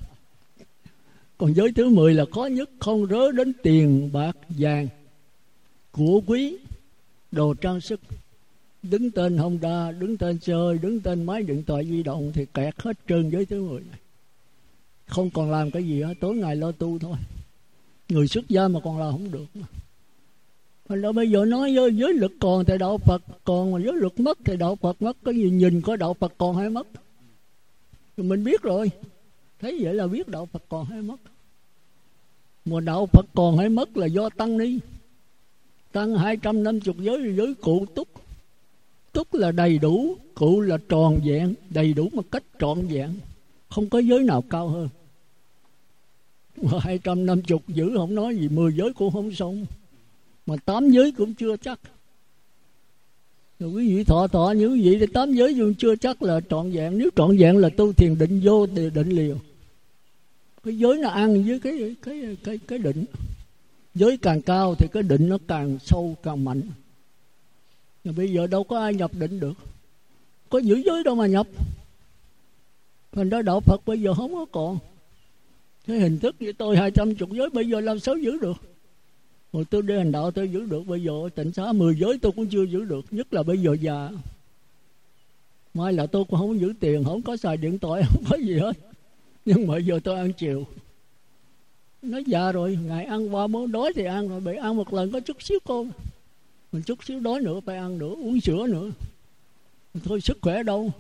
[1.38, 4.88] còn giới thứ mười là khó nhất không rớ đến tiền bạc vàng
[5.92, 6.56] của quý
[7.32, 8.00] đồ trang sức.
[8.82, 12.74] Đứng tên Honda đứng tên chơi đứng tên máy điện thoại di động thì kẹt
[12.82, 13.98] hết trơn giới thứ mười này.
[15.06, 17.16] Không còn làm cái gì hết tối ngày lo tu thôi.
[18.08, 19.66] Người xuất gia mà còn làm không được mà.
[20.88, 23.92] Thành ra bây giờ nói giới, giới lực còn thì đạo Phật còn mà giới
[23.94, 25.16] lực mất thì đạo Phật mất.
[25.24, 26.86] Cái gì nhìn có đạo Phật còn hay mất?
[28.16, 28.90] Thì mình biết rồi.
[29.60, 31.16] Thấy vậy là biết đạo Phật còn hay mất.
[32.64, 34.78] Mà đạo Phật còn hay mất là do tăng ni.
[35.92, 38.08] Tăng hai trăm năm chục giới giới cụ túc.
[39.12, 43.10] Túc là đầy đủ, cụ là tròn vẹn, đầy đủ một cách trọn vẹn.
[43.68, 44.88] Không có giới nào cao hơn.
[46.80, 49.66] Hai trăm năm chục giữ không nói gì, mười giới cũng không xong.
[50.46, 51.80] Mà tám giới cũng chưa chắc
[53.62, 56.40] rồi quý vị thọ thọ, như quý vị thì tám giới dù chưa chắc là
[56.50, 56.98] trọn vẹn.
[56.98, 59.36] Nếu trọn vẹn là tu thiền định vô thì định liều.
[60.64, 63.04] Cái giới nó ăn với cái cái cái cái định.
[63.94, 66.62] Giới càng cao thì cái định nó càng sâu, càng mạnh.
[68.04, 69.54] Mà bây giờ đâu có ai nhập định được.
[70.48, 71.46] Có giữ giới đâu mà nhập.
[73.12, 74.78] Thành ra đạo phật bây giờ không có còn.
[75.86, 78.56] Cái hình thức như tôi hai trăm chục giới, bây giờ làm sao giữ được?
[79.52, 82.32] Rồi tôi đi hành đạo tôi giữ được bây giờ tịnh xá mười giới tôi
[82.32, 84.10] cũng chưa giữ được, nhất là bây giờ già.
[85.74, 88.58] Mai là tôi cũng không giữ tiền, không có xài điện thoại, không có gì
[88.58, 88.76] hết.
[89.44, 90.64] Nhưng mà giờ tôi ăn chiều.
[92.02, 95.10] Nó già rồi, ngày ăn qua món đói thì ăn rồi bị ăn một lần
[95.10, 95.90] có chút xíu cơm
[96.72, 98.90] mình chút xíu đói nữa, phải ăn nữa, uống sữa nữa.
[100.04, 100.90] Thôi, sức khỏe đâu.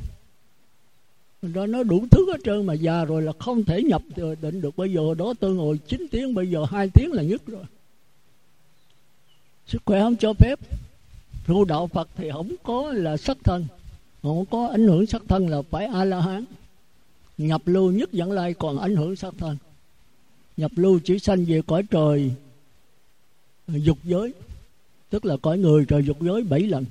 [1.42, 4.02] Đó nó đủ thứ hết trơn mà già rồi là không thể nhập
[4.40, 4.76] định được.
[4.76, 7.64] Bây giờ đó tôi ngồi 9 tiếng, bây giờ hai tiếng là nhất rồi
[9.66, 10.58] sức khỏe không cho phép.
[11.46, 13.66] Tu đạo phật thì không có là sắc thân.
[14.22, 16.44] Không có ảnh hưởng sắc thân là phải a la hán
[17.38, 19.56] nhập lưu nhất dẫn lai còn ảnh hưởng sắc thân.
[20.56, 22.30] Nhập lưu chỉ sanh về cõi trời,
[23.68, 24.32] dục giới.
[25.10, 26.84] Tức là cõi người trời dục giới bảy lần.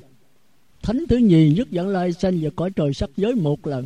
[0.82, 3.86] Thánh thứ nhì nhất dẫn lai sanh về cõi trời sắc giới một lần.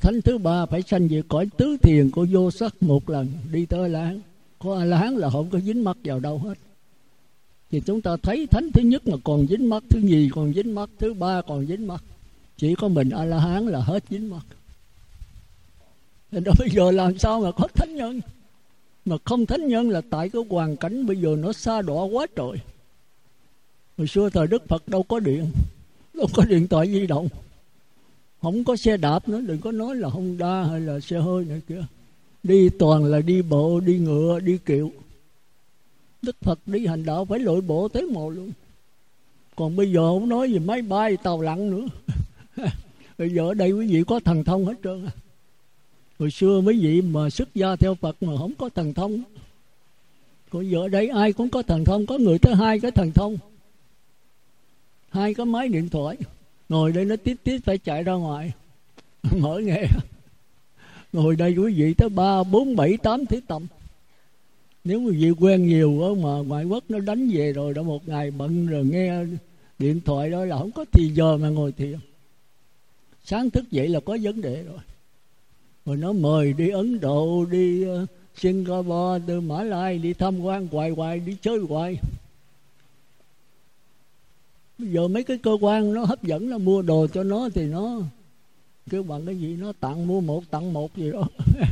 [0.00, 3.28] Thánh thứ ba phải sanh về cõi tứ thiền của vô sắc một lần.
[3.52, 4.20] Đi tới la hán
[4.58, 6.54] có a la hán là không có dính mắc vào đâu hết
[7.70, 10.74] thì chúng ta thấy thánh thứ nhất mà còn dính mắt thứ nhì còn dính
[10.74, 12.04] mắt thứ ba còn dính mắt
[12.56, 14.42] chỉ có mình a la hán là hết dính mắt
[16.32, 18.20] nên đó, bây giờ làm sao mà có thánh nhân?
[19.04, 22.26] Mà không thánh nhân là tại cái hoàn cảnh bây giờ nó xa đọa quá
[22.36, 22.52] trời.
[23.98, 25.46] Hồi xưa thời đức phật đâu có điện,
[26.14, 27.28] đâu có điện thoại di động.
[28.42, 31.60] Không có xe đạp nữa, đừng có nói là honda hay là xe hơi này
[31.68, 31.84] kia.
[32.42, 34.90] Đi toàn là đi bộ, đi ngựa, đi kiệu
[36.22, 38.52] đức phật đi hành đạo phải lội bộ tới mồ luôn.
[39.56, 41.86] Còn bây giờ không nói gì, máy bay, tàu lặn nữa.
[43.18, 45.12] Bây giờ ở đây quý vị có thần thông hết trơn à.
[46.18, 49.22] hồi xưa mấy vị mà xuất gia theo phật mà không có thần thông.
[50.50, 53.12] Còn giờ ở đây ai cũng có thần thông, có người tới hai cái thần
[53.12, 53.36] thông.
[55.10, 56.16] Hai cái máy điện thoại.
[56.68, 58.52] Ngồi đây nó tít tít phải chạy ra ngoài.
[59.36, 59.84] Mở nghe.
[61.12, 63.66] Ngồi đây quý vị tới ba, bốn, bảy, tám thế tầm
[64.84, 68.08] nếu người gì quen nhiều đó mà ngoại quốc nó đánh về rồi đã một
[68.08, 69.24] ngày bận rồi nghe
[69.78, 71.98] điện thoại đó là không có thì giờ mà ngồi thiền.
[73.24, 74.78] Sáng thức dậy là có vấn đề rồi.
[75.86, 80.66] Rồi nó mời đi ấn độ, đi ờ, singapore, từ mã lai đi tham quan
[80.66, 81.98] hoài hoài, đi chơi hoài.
[84.78, 87.64] Bây giờ mấy cái cơ quan nó hấp dẫn, nó mua đồ cho nó thì
[87.64, 88.00] nó
[88.90, 89.56] kêu bằng cái gì?
[89.56, 91.28] Nó tặng mua một, tặng một gì đó.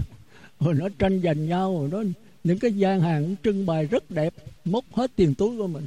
[0.60, 2.10] Rồi nó tranh giành nhau, rồi nó
[2.46, 5.86] những cái gian hàng trưng bày rất đẹp, móc hết tiền túi của mình.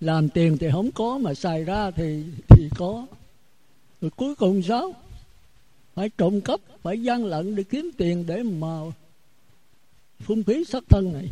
[0.00, 3.06] Làm tiền thì không có, mà xài ra thì thì có.
[4.00, 4.92] Rồi cuối cùng sao?
[5.94, 8.80] Phải trộm cắp, phải gian lận để kiếm tiền để mà
[10.20, 11.30] phung phí sát thân này.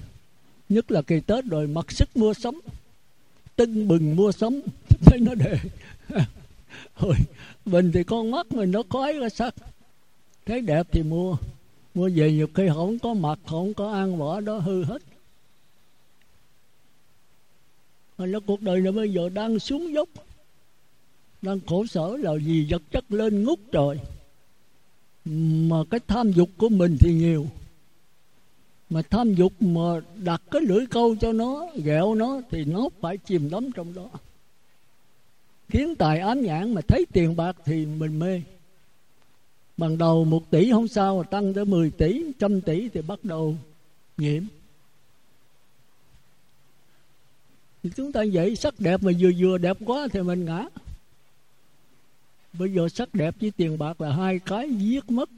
[0.68, 2.61] Nhất là kỳ tết rồi, mặc sức mua sắm.
[3.57, 4.61] Tưng bừng mua sắm.
[5.07, 5.59] Thấy nó đề
[7.01, 7.14] rồi
[7.64, 9.55] mình thì con mắt mình nó khói ra sắc
[10.46, 11.37] thấy đẹp thì mua
[11.94, 15.03] mua về nhiều khi không có mặt không có ăn, bỏ đó hư hết.
[18.18, 20.09] Mà nó cuộc đời nó bây giờ đang xuống dốc,
[21.42, 23.98] đang khổ sở là gì vật chất lên ngút trời.
[25.68, 27.46] Mà cái tham dục của mình thì nhiều.
[28.90, 33.16] Mà tham dục mà đặt cái lưỡi câu cho nó, ghẹo nó thì nó phải
[33.16, 34.09] chìm đắm trong đó.
[35.68, 38.42] Khiến tài ám nhãn mà thấy tiền bạc thì mình mê
[39.80, 43.24] ban đầu một tỷ không sao, mà tăng tới 10 tỷ, trăm tỷ thì bắt
[43.24, 43.56] đầu
[44.16, 44.42] nhiễm.
[47.82, 50.64] Thì chúng ta vậy sắc đẹp mà vừa vừa đẹp quá thì mình ngã.
[52.52, 55.30] Bây giờ sắc đẹp với tiền bạc là hai cái giết mất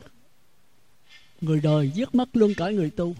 [1.41, 3.15] người đời, giết mất luôn cả người tu.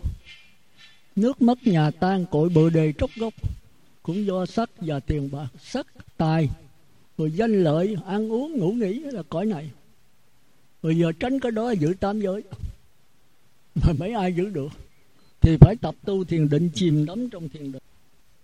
[1.17, 3.35] Nước mất, nhà tan, cội bờ đề trốc gốc.
[4.03, 6.49] Cũng do sắc và tiền bạc, sắc, tài,
[7.19, 9.71] rồi danh lợi, ăn uống, ngủ nghỉ là cõi này
[10.83, 12.43] bây giờ tránh cái đó giữ tam giới.
[13.75, 14.73] Mà mấy ai giữ được
[15.41, 17.83] thì phải tập tu thiền định chìm đắm trong thiền định.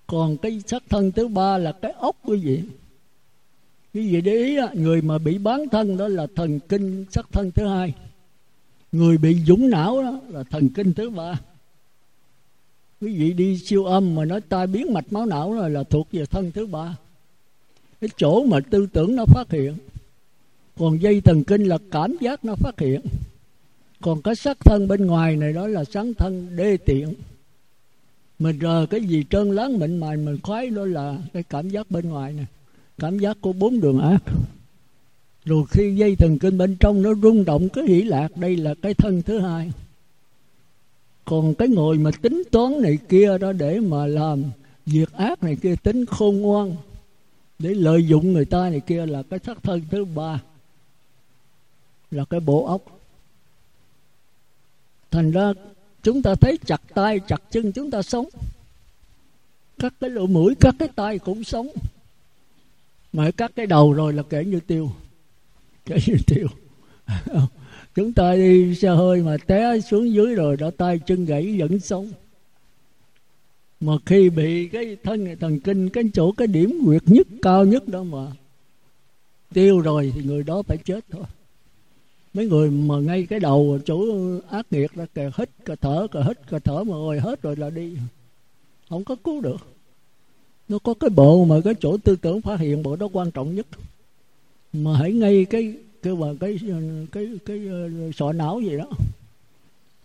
[0.07, 2.61] Còn cái sắc thân thứ ba là cái ốc quý vị.
[3.95, 7.51] Quý vị để ý người mà bị bán thân đó là thần kinh sắc thân
[7.51, 7.95] thứ hai.
[8.93, 11.41] Người bị dũng não đó là thần kinh thứ ba.
[13.01, 16.09] Quý vị đi siêu âm mà nói tai biến mạch máu não là, là thuộc
[16.13, 16.97] về thân thứ ba.
[18.01, 19.75] Cái chỗ mà tư tưởng nó phát hiện
[20.79, 23.01] còn dây thần kinh là cảm giác nó phát hiện.
[24.01, 27.15] Còn cái sắc thân bên ngoài này đó là sáng thân đê tiện.
[28.39, 31.91] Mình rờ cái gì trơn láng mịn mài, mình khoái đó là cái cảm giác
[31.91, 32.47] bên ngoài này
[32.99, 34.23] cảm giác của bốn đường ác.
[35.45, 38.75] Rồi khi dây thần kinh bên trong nó rung động cái hỷ lạc, đây là
[38.83, 39.73] cái thân thứ hai.
[41.25, 44.45] Còn cái ngồi mà tính toán này kia đó để mà làm
[44.87, 46.77] việc ác này kia tính khôn ngoan,
[47.59, 50.41] để lợi dụng người ta này kia là cái sắc thân thứ ba
[52.11, 52.83] là cái bộ óc.
[55.11, 55.53] Thành ra
[56.03, 58.27] chúng ta thấy chặt tay, chặt chân chúng ta sống.
[59.79, 61.69] Các cái lỗ mũi, các cái tay cũng sống.
[63.13, 64.93] Mà các cái đầu rồi là kể như tiêu.
[65.85, 66.49] Kể như tiêu.
[67.95, 71.81] Chúng ta đi xe hơi mà té xuống dưới rồi đã tay chân gãy vẫn
[71.81, 72.11] sống.
[73.81, 77.89] Mà khi bị cái thân, thần kinh, cái chỗ, cái điểm nguyệt nhất, cao nhất
[77.89, 78.27] đó mà
[79.55, 81.25] tiêu rồi thì người đó phải chết thôi
[82.39, 84.05] mấy người mà ngay cái đầu chỗ
[84.51, 87.57] ác nghiệt là kìa hít cà thở cà hít cà thở mà rồi hết rồi
[87.57, 87.93] là đi.
[88.89, 89.57] Không có cứu được.
[90.69, 93.55] Nó có cái bộ mà cái chỗ tư tưởng phát hiện bộ đó quan trọng
[93.55, 93.67] nhất.
[94.73, 96.73] Mà hãy ngay cái cái mà cái cái
[97.13, 97.61] cái, cái
[98.17, 98.89] sọ não gì đó.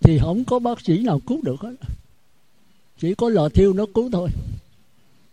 [0.02, 1.76] Thì không có bác sĩ nào cứu được hết.
[3.00, 4.30] Chỉ có lò thiêu nó cứu thôi.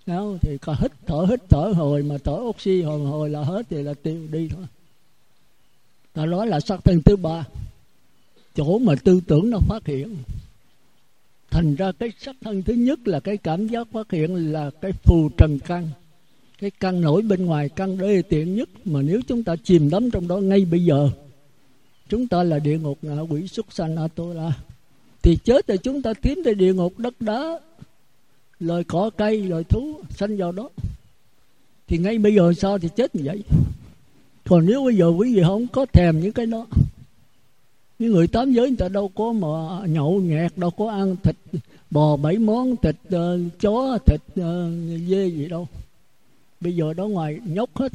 [0.07, 3.67] Đó, thì cả hít thở hít thở hồi mà thở oxy hồi hồi là hết
[3.71, 4.65] thì là tiêu đi thôi
[6.12, 7.44] ta nói là sắc thân thứ ba.
[8.55, 10.16] Chỗ mà tư tưởng nó phát hiện.
[11.51, 14.92] Thành ra cái sắc thân thứ nhất là cái cảm giác phát hiện là cái
[14.92, 15.88] phù trần căn.
[16.59, 20.11] Cái căn nổi bên ngoài, căn đê tiện nhất mà nếu chúng ta chìm đắm
[20.11, 21.11] trong đó ngay bây giờ,
[22.09, 24.53] chúng ta là địa ngục ngạ quỷ xuất sanh atola
[25.23, 27.61] thì chết thì chúng ta tiến tới địa ngục đất đá,
[28.61, 30.68] loài cỏ cây, loài thú sanh vào đó.
[31.87, 33.42] Thì ngay bây giờ sao thì chết như vậy?
[34.51, 36.67] Còn nếu bây giờ quý vị không có thèm những cái đó
[37.99, 41.37] những người tám giới người ta đâu có mà nhậu nhẹt đâu có ăn thịt
[41.91, 44.45] bò bảy món thịt uh, chó thịt uh,
[45.09, 45.69] dê gì đâu.
[46.61, 47.93] Bây giờ đó ngoài nhóc hết.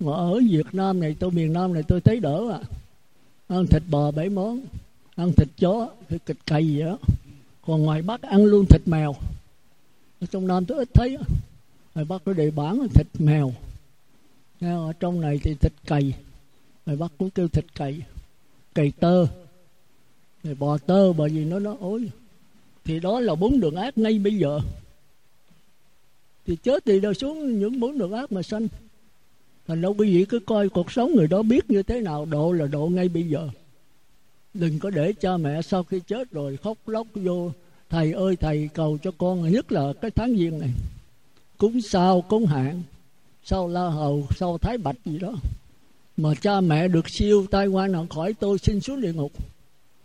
[0.00, 2.60] Mà ở Việt Nam này tôi miền Nam này tôi thấy đỡ à.
[3.48, 4.60] Ăn thịt bò bảy món
[5.16, 6.98] ăn thịt chó thịt cày gì đó.
[7.66, 9.14] Còn ngoài Bắc ăn luôn thịt mèo.
[10.20, 11.18] Ở trong Nam tôi ít thấy.
[11.94, 13.52] Ngoài Bắc có đề bản thịt mèo
[14.60, 16.14] ở trong này thì thịt cầy,
[16.86, 18.02] người Bắc cũng kêu thịt cầy,
[18.74, 19.26] cầy tơ.
[20.44, 22.10] Rồi bò tơ bởi vì nó nó ối
[22.84, 24.60] thì đó là bốn đường ác ngay bây giờ.
[26.46, 28.68] Thì chết thì đâu xuống những bốn đường ác mà sanh.
[29.66, 32.52] Thành đâu quý vị cứ coi cuộc sống người đó biết như thế nào độ
[32.52, 33.48] là độ ngay bây giờ.
[34.54, 37.52] Đừng có để cha mẹ sau khi chết rồi khóc lóc vô
[37.90, 40.70] thầy ơi thầy cầu cho con nhất là cái tháng giêng này
[41.58, 42.82] cúng sao cúng hạn
[43.44, 45.32] sau la hầu sau thái bạch gì đó.
[46.16, 49.32] Mà cha mẹ được siêu tai qua nào khỏi tôi xin xuống địa ngục.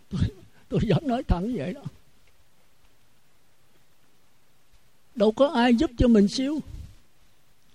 [0.09, 0.21] Tôi,
[0.69, 1.81] tôi dám nói thẳng vậy đó.
[5.15, 6.59] Đâu có ai giúp cho mình siêu.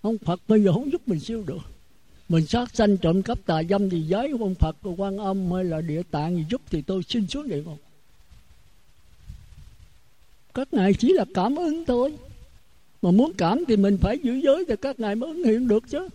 [0.01, 1.63] Ông phật bây giờ không giúp mình siêu được.
[2.29, 5.81] Mình sát sanh trộm cắp tà dâm gì giới ông phật quan âm hay là
[5.81, 7.79] địa tạng gì giúp thì tôi xin xuống địa ngục.
[10.55, 12.17] Các ngài chỉ là cảm ứng thôi
[13.03, 15.85] mà muốn cảm thì mình phải giữ giới thì các ngài mới ứng hiện được
[15.89, 16.09] chứ.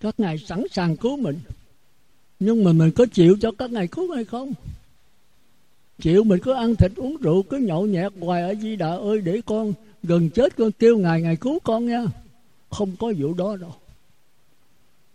[0.00, 1.38] Các ngài sẵn sàng cứu mình.
[2.40, 4.52] Nhưng mà mình có chịu cho các ngài cứu hay không?
[6.00, 9.20] Chịu mình cứ ăn thịt uống rượu, cứ nhậu nhẹt hoài ở di đà ơi,
[9.20, 9.72] để con
[10.02, 12.04] gần chết con kêu ngài ngài cứu con nha.
[12.70, 13.74] Không có vụ đó đâu.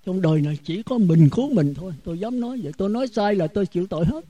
[0.05, 1.93] Trong đời này chỉ có mình cứu mình thôi.
[2.03, 2.71] Tôi dám nói vậy.
[2.77, 4.25] Tôi nói sai là tôi chịu tội hết.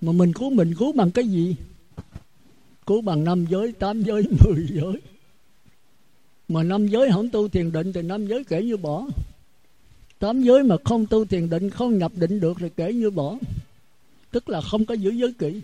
[0.00, 1.56] Mà mình cứu mình cứu bằng cái gì?
[2.86, 5.00] Cứu bằng năm giới, tám giới, mười giới.
[6.48, 9.06] Mà năm giới không tu thiền định thì năm giới kể như bỏ.
[10.18, 13.38] Tám giới mà không tu thiền định, không nhập định được thì kể như bỏ.
[14.30, 15.60] Tức là không có giữ giới kỹ.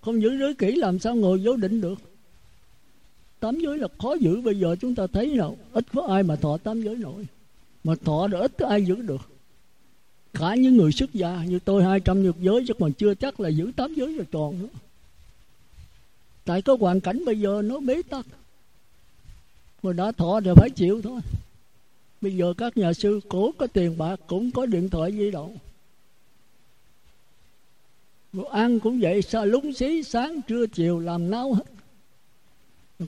[0.00, 1.98] Không giữ giới kỹ làm sao ngồi vô định được?
[3.40, 6.36] Tám giới là khó giữ, bây giờ chúng ta thấy nào ít có ai mà
[6.36, 7.26] thọ tám giới nổi.
[7.84, 9.20] Mà thọ rồi ít có ai giữ được.
[10.32, 13.40] Cả những người xuất gia, như tôi hai trăm nhược giới, chứ còn chưa chắc
[13.40, 14.68] là giữ tám giới rồi tròn nữa
[16.46, 18.26] tại có hoàn cảnh bây giờ nó bế tắc.
[19.82, 21.20] Mà đã thọ thì phải chịu thôi.
[22.20, 25.56] Bây giờ các nhà sư cố có tiền bạc cũng có điện thoại di động.
[28.32, 31.64] Rồi ăn cũng vậy sao lúng xí, sáng, trưa, chiều làm náo hết.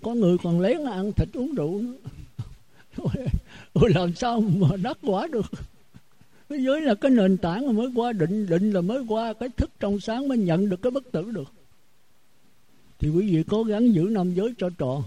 [0.02, 2.10] Có người còn lén ăn thịt uống rượu nữa.
[3.74, 5.46] Rồi làm sao mà đắc quả được?
[6.48, 9.32] Cái giới là cái nền tảng mà mới qua, định định là mới qua.
[9.32, 11.52] Cái thức trong sáng mới nhận được cái bất tử được
[12.98, 15.02] thì quý vị cố gắng giữ năm giới cho trọn.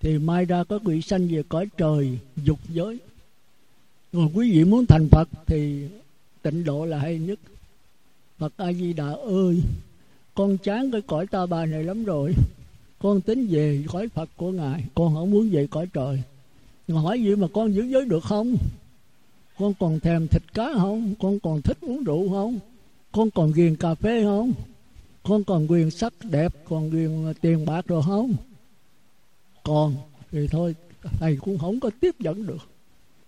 [0.00, 2.98] Thì mai ra có vị sanh về cõi trời, dục giới.
[4.12, 5.88] Còn quý vị muốn thành phật thì
[6.42, 7.38] tịnh độ là hay nhất.
[8.38, 9.62] Phật a di đà ơi,
[10.34, 12.34] con chán cái cõi ta bà này lắm rồi.
[12.98, 16.22] Con tính về cõi phật của ngài, con không muốn về cõi trời.
[16.88, 18.56] Ngài hỏi gì mà con giữ giới được không?
[19.58, 21.14] Con còn thèm thịt cá không?
[21.18, 22.58] Con còn thích uống rượu không?
[23.12, 24.52] Con còn ghiền cà phê không?
[25.28, 28.34] Con còn quyền sắc đẹp, còn quyền ờ, tiền bạc rồi không?
[29.62, 29.96] Còn,
[30.32, 32.68] thì thôi, thầy cũng không có tiếp dẫn được.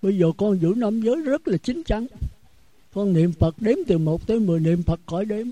[0.02, 2.06] Bây giờ con giữ năm giới rất là chính chắn.
[2.94, 5.46] Con niệm phật đếm từ một tới mười, niệm phật khỏi đếm.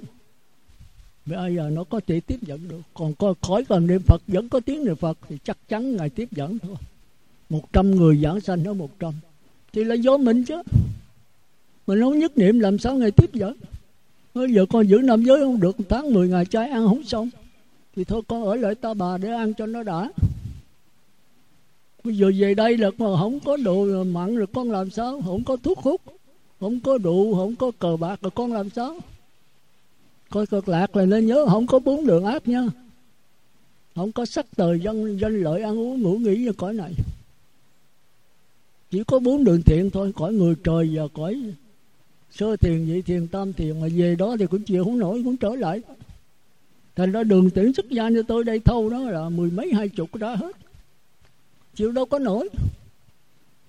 [1.27, 2.81] Bây giờ nó có thể tiếp dẫn được.
[2.95, 6.11] Còn coi, khỏi cần niệm phật, vẫn có tiếng niệm phật, thì chắc chắn ngài
[6.11, 6.77] tiếp dẫn thôi.
[7.49, 9.13] Một trăm người giảng sanh ở một trăm.
[9.73, 10.63] Thì là do mình chứ.
[11.87, 13.57] Mình không nhất niệm, làm sao ngài tiếp dẫn?
[14.37, 17.31] Bây giờ con giữ năm giới không được, tháng mười ngày trái ăn không xong.
[17.97, 20.11] Thì thôi, con ở lại ta bà để ăn cho nó đã.
[22.05, 25.23] Bây giờ về đây là mà không có đồ mặn, rồi con làm sao?
[25.27, 26.01] Không có thuốc hút,
[26.61, 28.97] không có rượu, không có cờ bạc, rồi con làm sao?
[30.31, 32.67] Coi cực lạc là nên nhớ, không có bốn đường ác nha.
[33.95, 36.93] Không có sắc tời dân, danh lợi ăn uống ngủ nghỉ như cõi này.
[38.91, 41.37] Chỉ có bốn đường thiện thôi, cõi người trời và cõi
[42.37, 45.37] sơ thiền vị thiền tam thiền mà về đó thì cũng chịu không nổi, cũng
[45.37, 45.83] trở lại.
[46.97, 49.89] Thành ra đường tiễn xuất gia như tôi đây thâu đó là mười mấy, hai
[49.89, 50.57] chục đã hết.
[51.75, 52.49] Chịu đâu có nổi.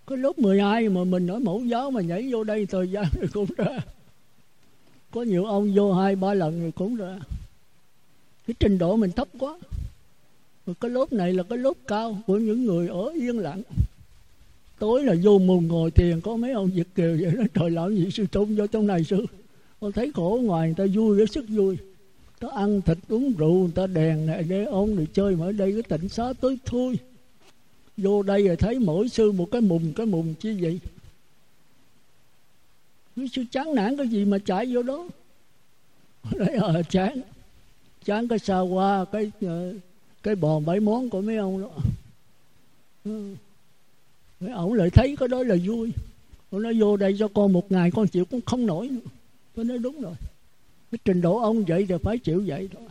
[0.07, 3.29] Cái lúc 12 mà mình ở mẫu giáo mà nhảy vô đây, thời gian rồi
[3.33, 3.79] cũng ra.
[5.11, 7.19] Có nhiều ông vô hai, ba lần rồi cũng ra.
[8.47, 9.57] Cái trình độ mình thấp quá.
[10.65, 13.61] Mà cái lớp này là cái lớp cao của những người ở yên lặng
[14.79, 17.95] tối là vô mùng ngồi thiền, có mấy ông việt kiều vậy đó, trời làm
[17.95, 19.25] gì sư tôn vô trong này sư?
[19.79, 21.77] Con thấy khổ ngoài, người ta vui với sức vui.
[22.39, 25.51] Ta ăn thịt uống rượu, người ta đèn này để ông để chơi mà ở
[25.51, 26.97] đây cái tịnh xá tới thui.
[27.97, 30.79] Vô đây rồi thấy mỗi sư một cái mùng cái mùng chi vậy?
[33.15, 35.07] Quý sư chán nản cái gì mà chạy vô đó?
[36.31, 37.21] Đấy ờ à, chán.
[38.05, 39.73] Chán cái xa qua cái ờ,
[40.23, 41.69] cái bò bảy món của mấy ông đó.
[43.05, 43.35] Ừ
[44.39, 44.47] ừ.
[44.53, 45.91] ông lại thấy cái đó là vui.
[46.49, 48.87] Ông nói vô đây cho con một ngày, con chịu cũng không nổi.
[48.87, 48.99] Nữa
[49.55, 50.13] tôi nói đúng rồi.
[50.91, 52.83] Cái trình độ ông vậy thì phải chịu vậy thôi.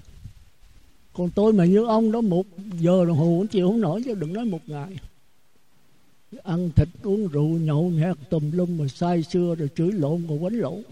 [1.12, 2.46] Còn tôi mà như ông đó, một
[2.80, 4.96] giờ đồng hồ cũng chịu không nổi, chứ đừng nói một ngày.
[6.42, 10.38] Ăn thịt, uống rượu, nhậu, nhẹt, tùm lum, mà say xưa rồi chửi lộn còn
[10.38, 10.82] quánh lộn.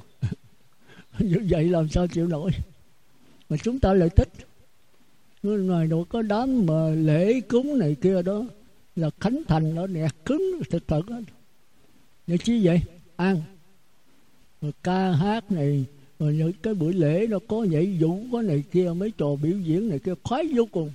[1.19, 2.51] Như vậy làm sao chịu nổi?
[3.49, 4.29] Mà chúng ta lại thích.
[5.43, 8.45] Ngoài đó có đám mà lễ cúng này kia đó
[8.97, 11.21] là khánh thành nó nè cứng thực thực đó.
[12.27, 12.81] như chi vậy?
[13.17, 13.43] Ăn
[14.65, 15.85] rồi ca hát này,
[16.19, 19.59] rồi những cái buổi lễ nó có nhảy vũ, có này kia, mấy trò biểu
[19.59, 20.91] diễn này kia, khoái vô cùng.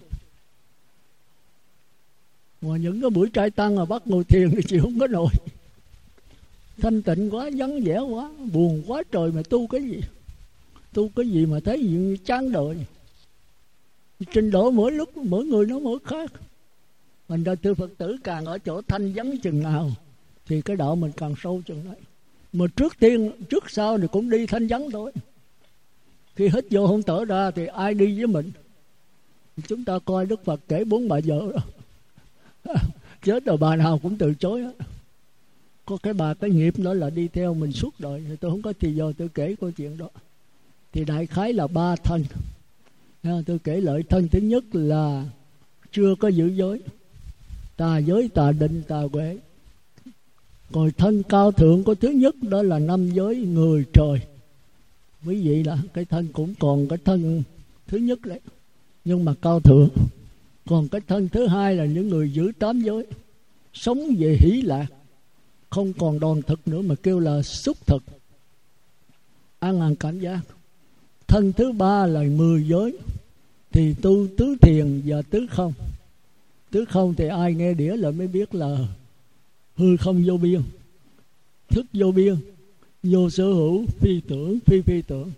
[2.61, 5.29] Mà những cái buổi trai tăng mà bắt ngồi thiền thì chịu không có nổi.
[6.81, 10.01] Thanh tịnh quá, vắng vẻ quá, buồn quá trời mà tu cái gì?
[10.93, 12.77] Tu cái gì mà thấy gì chán đời?
[14.33, 16.31] Trình độ mỗi lúc, mỗi người nó mỗi khác
[17.29, 19.91] mình đời tư phật tử, càng ở chỗ thanh vắng chừng nào,
[20.45, 21.95] thì cái đạo mình càng sâu chừng đấy
[22.53, 25.11] mà trước tiên, trước sau thì cũng đi thanh vắng thôi.
[26.35, 28.51] Khi hết vô không tở ra thì ai đi với mình?
[29.67, 31.61] Chúng ta coi đức phật kể bốn bà vợ đó.
[33.23, 34.71] Chết rồi, bà nào cũng từ chối đó.
[35.85, 38.23] có cái bà cái nghiệp đó là đi theo mình suốt đời.
[38.27, 40.09] Thì tôi không có thì giờ tôi kể câu chuyện đó.
[40.93, 42.23] Thì đại khái là ba thân
[43.23, 45.25] tôi kể lợi thân thứ nhất là
[45.91, 46.81] chưa có giữ giới
[47.79, 49.37] tà giới tà định tà huệ
[50.71, 54.19] còn thân cao thượng có thứ nhất, đó là năm giới người trời.
[55.25, 57.43] Quý vị là cái thân cũng còn cái thân
[57.87, 58.39] thứ nhất đấy.
[59.05, 59.89] Nhưng mà cao thượng,
[60.65, 63.05] còn cái thân thứ hai là những người giữ tám giới.
[63.73, 64.87] Sống về hỷ lạc,
[65.69, 68.03] không còn đòn thực nữa mà kêu là xúc thực.
[69.59, 70.41] An hàn cảm giác.
[71.27, 72.97] Thân thứ ba là mười giới,
[73.71, 75.73] thì tu tứ thiền và tứ không
[76.71, 78.77] tức không thì ai nghe đĩa là mới biết là
[79.75, 80.61] hư không vô biên,
[81.69, 82.35] thức vô biên,
[83.03, 85.31] vô sở hữu, phi tưởng, phi phi tưởng.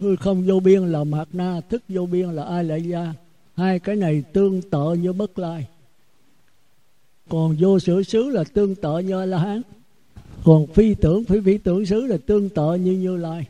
[0.00, 3.14] Hư không vô biên là mạt na, thức vô biên là ai lại gia
[3.56, 5.66] hai cái này tương tự như bất lai.
[7.28, 9.62] Còn vô sở xứ là tương tự như la hán
[10.44, 13.46] còn phi tưởng, phi phi tưởng xứ là tương tự như như lai.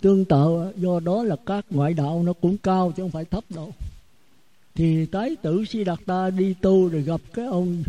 [0.00, 3.44] Tương tự do đó là các ngoại đạo nó cũng cao chứ không phải thấp
[3.48, 3.72] đâu
[4.74, 7.82] thì tái tử si đạt ta đi tu rồi gặp cái ông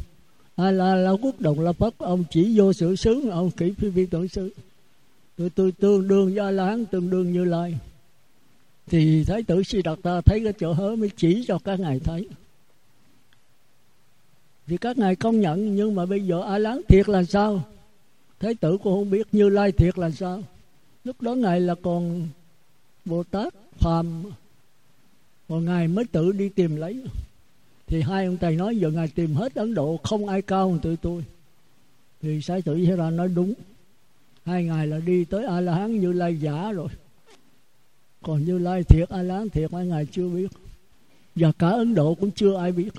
[0.56, 1.94] a la la quốc đồng la phất.
[1.98, 4.50] Ông chỉ vô sự xứ ông kỹ phi vi tưởng xứ
[5.38, 7.78] tôi tôi tương đương với a la hán, tương đương như lai.
[8.88, 12.00] Thì thái tử si đạt ta thấy cái chỗ hớ mới chỉ cho các ngài
[12.00, 12.28] thấy.
[14.68, 17.64] Thì các ngài công nhận, nhưng mà bây giờ a lán thiệt là sao?
[18.40, 20.44] Thái tử cũng không biết như lai thiệt là sao.
[21.04, 22.28] Lúc đó ngài là còn
[23.06, 24.24] bồ tát phàm
[25.48, 27.04] còn ngài mới tự đi tìm lấy.
[27.88, 30.80] Thì hai ông thầy nói, giờ ngài tìm hết ấn độ, không ai cao hơn
[30.80, 31.24] tụi tôi.
[32.22, 33.54] Thì sai tử thế ra nói, đúng.
[34.46, 36.88] Hai ngài là đi tới a la hán như lai giả rồi.
[38.22, 40.48] Còn như lai thiệt a la hán thiệt, hai ngài chưa biết.
[41.36, 42.90] Và cả ấn độ cũng chưa ai biết.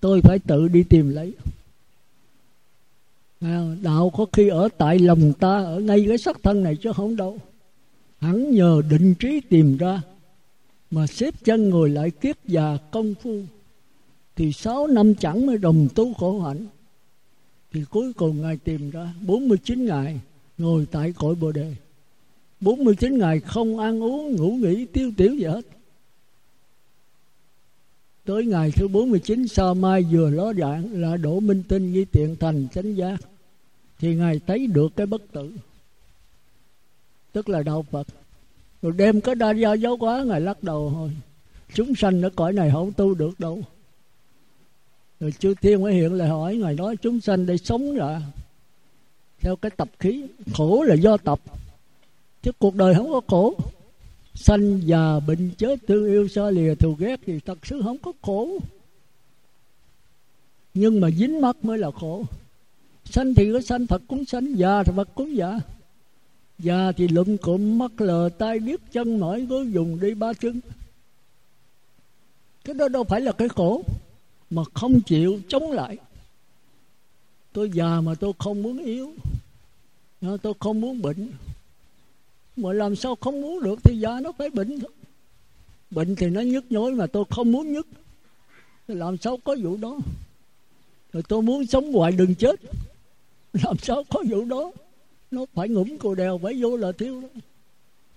[0.00, 1.34] Tôi phải tự đi tìm lấy.
[3.40, 6.92] À, đạo có khi ở tại lòng ta, ở ngay cái sắc thân này chứ
[6.92, 7.38] không đâu.
[8.20, 10.02] Hắn nhờ định trí tìm ra
[10.92, 13.42] mà xếp chân ngồi lại kiếp già công phu,
[14.36, 16.66] thì sáu năm chẳng mới đồng tu khổ hạnh.
[17.72, 20.20] Thì cuối cùng ngài tìm ra 49 ngày
[20.58, 21.74] ngồi tại cội bồ đề.
[22.60, 25.64] 49 ngày không ăn uống, ngủ nghỉ, tiêu tiểu gì hết.
[28.24, 32.36] Tới ngày thứ 49 sau mai vừa ló dạng là đổ minh tinh với tiện
[32.40, 33.20] thành chánh giác,
[33.98, 35.52] thì ngài thấy được cái bất tử.
[37.32, 38.06] Tức là đạo phật
[38.82, 41.10] rồi đem cái đa gia giáo quá ngài lắc đầu thôi
[41.74, 43.62] chúng sanh ở cõi này không tu được đâu.
[45.20, 48.20] Rồi chư thiên mới hiện lại hỏi, ngài nói, chúng sanh đây sống là
[49.40, 50.24] theo cái tập khí,
[50.54, 51.40] khổ là do tập,
[52.42, 53.54] chứ cuộc đời không có khổ.
[54.34, 58.12] Sanh già bệnh chết, thương yêu xa lìa, thù ghét thì thật sự không có
[58.22, 58.48] khổ.
[60.74, 62.24] Nhưng mà dính mắt mới là khổ.
[63.04, 65.60] Sanh thì có sanh, phật cũng sanh, già thì phật cũng già
[66.62, 70.60] già thì lụm cụm mắt lờ tay biết chân mỏi gối dùng đi ba chân.
[72.64, 73.82] Cái đó đâu phải là cái khổ,
[74.50, 75.96] mà không chịu chống lại.
[77.52, 79.12] Tôi già mà tôi không muốn yếu
[80.42, 81.32] tôi không muốn bệnh.
[82.56, 84.90] Mà làm sao không muốn được thì già nó phải bệnh thôi.
[85.90, 87.86] Bệnh thì nó nhức nhối mà tôi không muốn nhức.
[88.88, 89.98] Làm sao có vụ đó?
[91.12, 92.60] Rồi tôi muốn sống hoài đừng chết.
[93.52, 94.72] Làm sao có vụ đó?
[95.32, 97.28] Nó phải ngủm cù đèo, phải vô là thiếu đó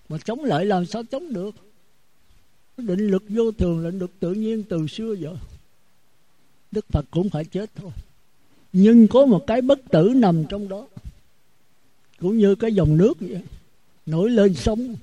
[0.09, 1.55] mà chống lại làm sao chống được?
[2.77, 5.35] Định lực vô thường là định lực tự nhiên từ xưa giờ.
[6.71, 7.91] Đức phật cũng phải chết thôi.
[8.73, 10.87] Nhưng có một cái bất tử nằm trong đó.
[12.19, 13.41] Cũng như cái dòng nước vậy.
[14.05, 14.95] Nổi lên sông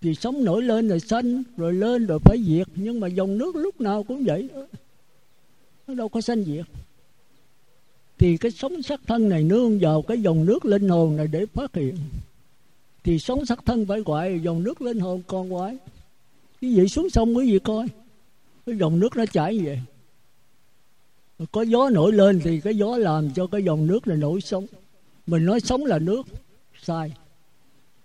[0.00, 2.66] thì sóng nổi lên rồi xanh, rồi lên rồi phải diệt.
[2.74, 4.48] Nhưng mà dòng nước lúc nào cũng vậy.
[5.86, 6.66] Nó đâu có sanh diệt
[8.18, 11.46] thì cái sống sắc thân này nương vào cái dòng nước linh hồn này để
[11.46, 11.96] phát hiện.
[13.04, 15.76] Thì sống sắc thân phải gọi dòng nước linh hồn con quái.
[16.60, 17.88] Cái gì xuống sông quý vị coi.
[18.66, 19.80] Cái dòng nước nó chảy vậy
[21.52, 24.66] có gió nổi lên thì cái gió làm cho cái dòng nước này nổi sống
[25.26, 26.22] mình nói sống là nước,
[26.82, 27.14] sai.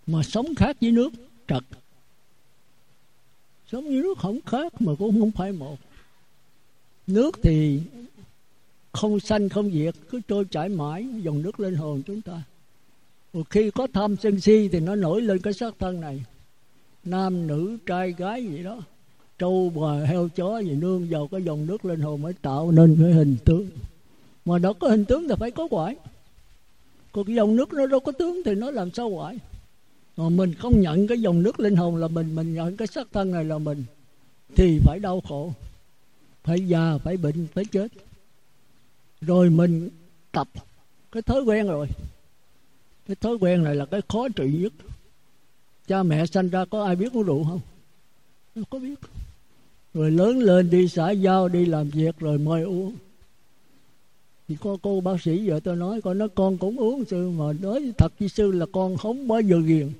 [0.07, 1.10] Mà sống khác với nước,
[1.47, 1.64] trật.
[3.72, 5.78] Sống với nước không khác mà cũng không phải một.
[7.07, 7.82] Nước thì
[8.92, 12.44] không sanh, không diệt, cứ trôi chảy mãi, dòng nước lên hồn chúng ta.
[13.34, 16.24] Một khi có tham sân si thì nó nổi lên cái xác thân này.
[17.04, 18.80] Nam, nữ, trai, gái gì đó,
[19.40, 22.98] trâu, bò, heo, chó gì, nương vào cái dòng nước lên hồn mới tạo nên
[23.02, 23.70] cái hình tướng.
[24.46, 25.96] Mà nó có hình tướng thì phải có quả
[27.12, 29.34] còn cái dòng nước nó đâu có tướng thì nó làm sao quả
[30.18, 33.08] mà mình không nhận cái dòng nước linh hồn là mình mình nhận cái xác
[33.12, 33.84] thân này là mình,
[34.56, 35.54] thì phải đau khổ,
[36.44, 37.88] phải già, phải bệnh, phải chết
[39.22, 39.89] rồi mình
[40.32, 40.47] tập.
[41.11, 41.88] Cái thói quen rồi.
[43.07, 44.74] Cái thói quen này là cái khó trị nhất.
[45.88, 47.59] Cha mẹ sanh ra có ai biết uống rượu không?
[48.55, 48.99] Không có biết.
[49.93, 52.95] Rồi lớn lên đi xã giao, đi làm việc rồi mời uống.
[54.47, 57.53] Thì có cô bác sĩ vợ tôi nói, con nói con cũng uống sư mà
[57.61, 59.91] nói thật với sư là con không bao giờ ghiền.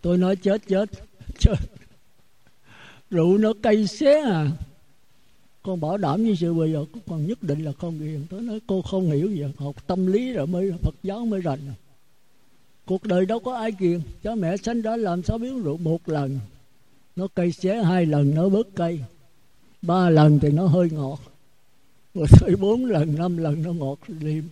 [0.00, 0.90] Tôi nói, chết chết
[1.38, 1.54] chết.
[3.10, 4.50] Rượu nó cay xé à
[5.62, 8.60] con bảo đảm như sự bây giờ con nhất định là không ghiền tôi nói
[8.66, 11.58] cô không hiểu gì học tâm lý rồi mới, phật giáo mới rành.
[12.86, 16.08] Cuộc đời đâu có ai kiền cha mẹ sanh ra làm sao biến rượu một
[16.08, 16.38] lần,
[17.16, 19.00] nó cây xé, hai lần nó bớt cây.
[19.82, 21.20] Ba lần thì nó hơi ngọt.
[22.14, 24.44] Rồi tới bốn lần, năm lần nó ngọt liêm.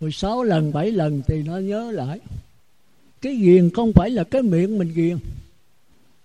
[0.00, 2.20] Rồi sáu lần, bảy lần thì nó nhớ lại.
[3.20, 5.18] Cái ghiền không phải là cái miệng mình ghiền.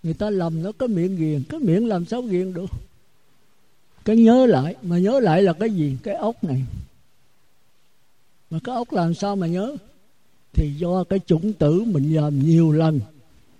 [0.03, 1.43] Người ta lầm nó, cái miệng ghiền.
[1.49, 2.69] Cái miệng làm sao ghiền được?
[4.05, 5.97] Cái nhớ lại, mà nhớ lại là cái gì?
[6.03, 6.63] Cái ốc này.
[8.49, 9.75] Mà cái ốc làm sao mà nhớ?
[10.53, 12.99] Thì do cái chủng tử mình làm nhiều lần,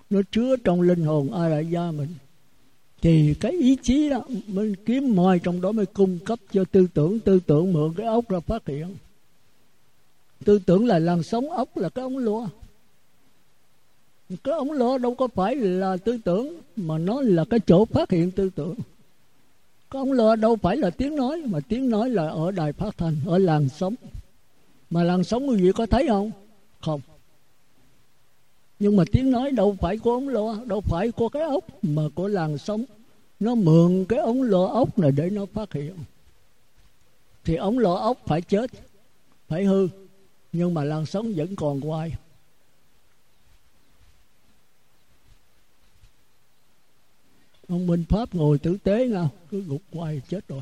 [0.09, 2.09] nó chứa trong linh hồn ai la gia mình.
[3.01, 6.87] Thì cái ý chí đó, mình kiếm mồi trong đó mới cung cấp cho tư
[6.93, 7.19] tưởng.
[7.19, 8.95] Tư tưởng mượn cái ốc ra phát hiện.
[10.45, 12.47] Tư tưởng là làn sóng ốc, là cái ống lúa
[14.43, 18.11] cái ống lúa đâu có phải là tư tưởng, mà nó là cái chỗ phát
[18.11, 18.75] hiện tư tưởng.
[19.93, 23.15] Con ống đâu phải là tiếng nói, mà tiếng nói là ở đài phát thanh,
[23.25, 23.95] ở làn sóng
[24.89, 26.31] mà làn sóng quý vị có thấy không?
[26.81, 27.01] Không.
[28.79, 32.01] Nhưng mà tiếng nói đâu phải của ống loa đâu phải của cái ốc, mà
[32.15, 32.83] của làn sóng
[33.39, 35.95] nó mượn cái ống loa ốc này để nó phát hiện.
[37.45, 38.71] Thì ống loa ốc phải chết,
[39.47, 39.87] phải hư.
[40.51, 42.11] Nhưng mà làn sóng vẫn còn quay
[47.73, 50.61] ông Minh Pháp ngồi tử tế nào cứ gục quay chết rồi.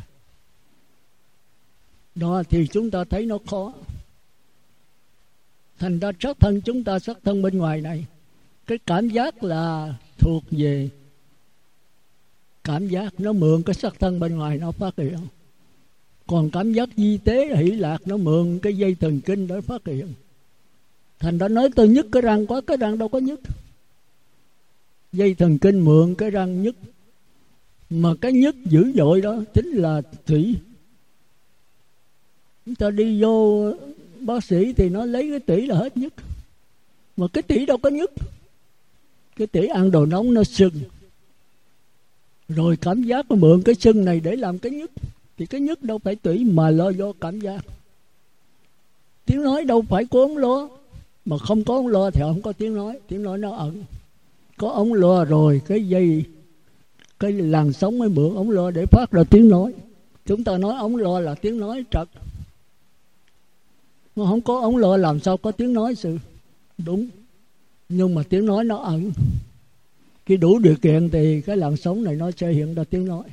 [2.16, 3.74] Đó thì chúng ta thấy nó khó.
[5.80, 8.06] Thành ra sắc thân chúng ta sắc thân bên ngoài này,
[8.68, 10.90] cái cảm giác là thuộc về
[12.64, 15.18] cảm giác nó mượn cái sắc thân bên ngoài nó phát hiện.
[16.28, 19.86] Còn cảm giác di tế, hỷ lạc nó mượn cái dây thần kinh để phát
[19.86, 20.14] hiện.
[21.20, 23.40] Thành đã nói tôi nhức cái răng quá, cái răng đâu có nhức.
[25.14, 26.76] Dây thần kinh mượn cái răng nhức
[27.92, 30.56] mà cái nhất dữ dội đó chính là thủy.
[32.66, 33.66] Chúng ta đi vô,
[34.20, 36.14] bác sĩ thì nó lấy cái tỷ là hết nhất.
[37.18, 38.12] Mà cái tỷ đâu có nhất?
[39.36, 40.74] Cái tỷ ăn đồ nóng nó sưng.
[42.50, 44.92] Rồi cảm giác nó mượn cái sưng này để làm cái nhất.
[45.38, 47.66] Thì cái nhất đâu phải tủy mà lo do cảm giác.
[49.26, 50.70] Tiếng nói đâu phải có ống lo.
[51.26, 53.00] Mà không có ống lo thì không có tiếng nói.
[53.08, 53.84] Tiếng nói nó ẩn.
[54.58, 56.24] Có ống lo rồi, cái dây
[57.22, 59.74] cái làn sóng mới mượn ống lo để phát ra tiếng nói.
[60.26, 62.08] Chúng ta nói ống lo là tiếng nói trật.
[64.16, 66.18] Mà không có ống lo làm sao có tiếng nói sự.
[66.78, 67.08] Đúng.
[67.90, 69.12] Nhưng mà tiếng nói nó ẩn.
[70.26, 73.24] Khi đủ điều kiện thì cái làn sóng này nó sẽ hiện ra tiếng nói.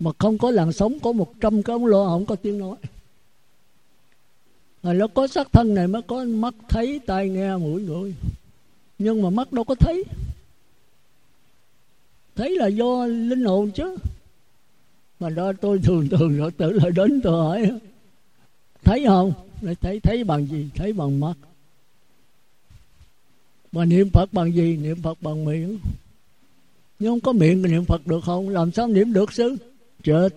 [0.00, 2.76] Mà không có làn sóng, có một trăm cái ống lo không có tiếng nói.
[4.82, 8.14] Rồi nó có sắc thân này mới có mắt thấy, tai nghe, mũi ngửi
[9.02, 10.04] nhưng mà mắt đâu có thấy
[12.36, 13.96] thấy là do linh hồn chứ.
[15.20, 17.78] Mà đó, tôi thường thường rồi tự lại đến tôi hỏi.
[18.84, 19.32] Thấy không?
[19.60, 20.68] Lại thấy thấy bằng gì?
[20.74, 21.34] Thấy bằng mắt.
[23.72, 24.76] Mà niệm phật bằng gì?
[24.76, 25.78] Niệm phật bằng miệng.
[26.98, 28.48] Nhưng không có miệng niệm phật được không?
[28.48, 29.56] Làm sao niệm được sư?
[30.04, 30.28] Chết.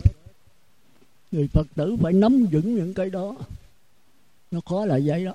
[1.31, 3.35] Người phật tử phải nắm vững những cái đó.
[4.51, 5.33] Nó khó là vậy đó.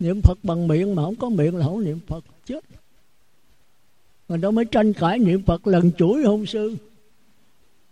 [0.00, 2.24] Niệm phật bằng miệng mà không có miệng là không niệm phật.
[2.46, 2.64] Chết
[4.28, 6.76] mà nó mới tranh cãi niệm phật lần chuỗi hôn sư.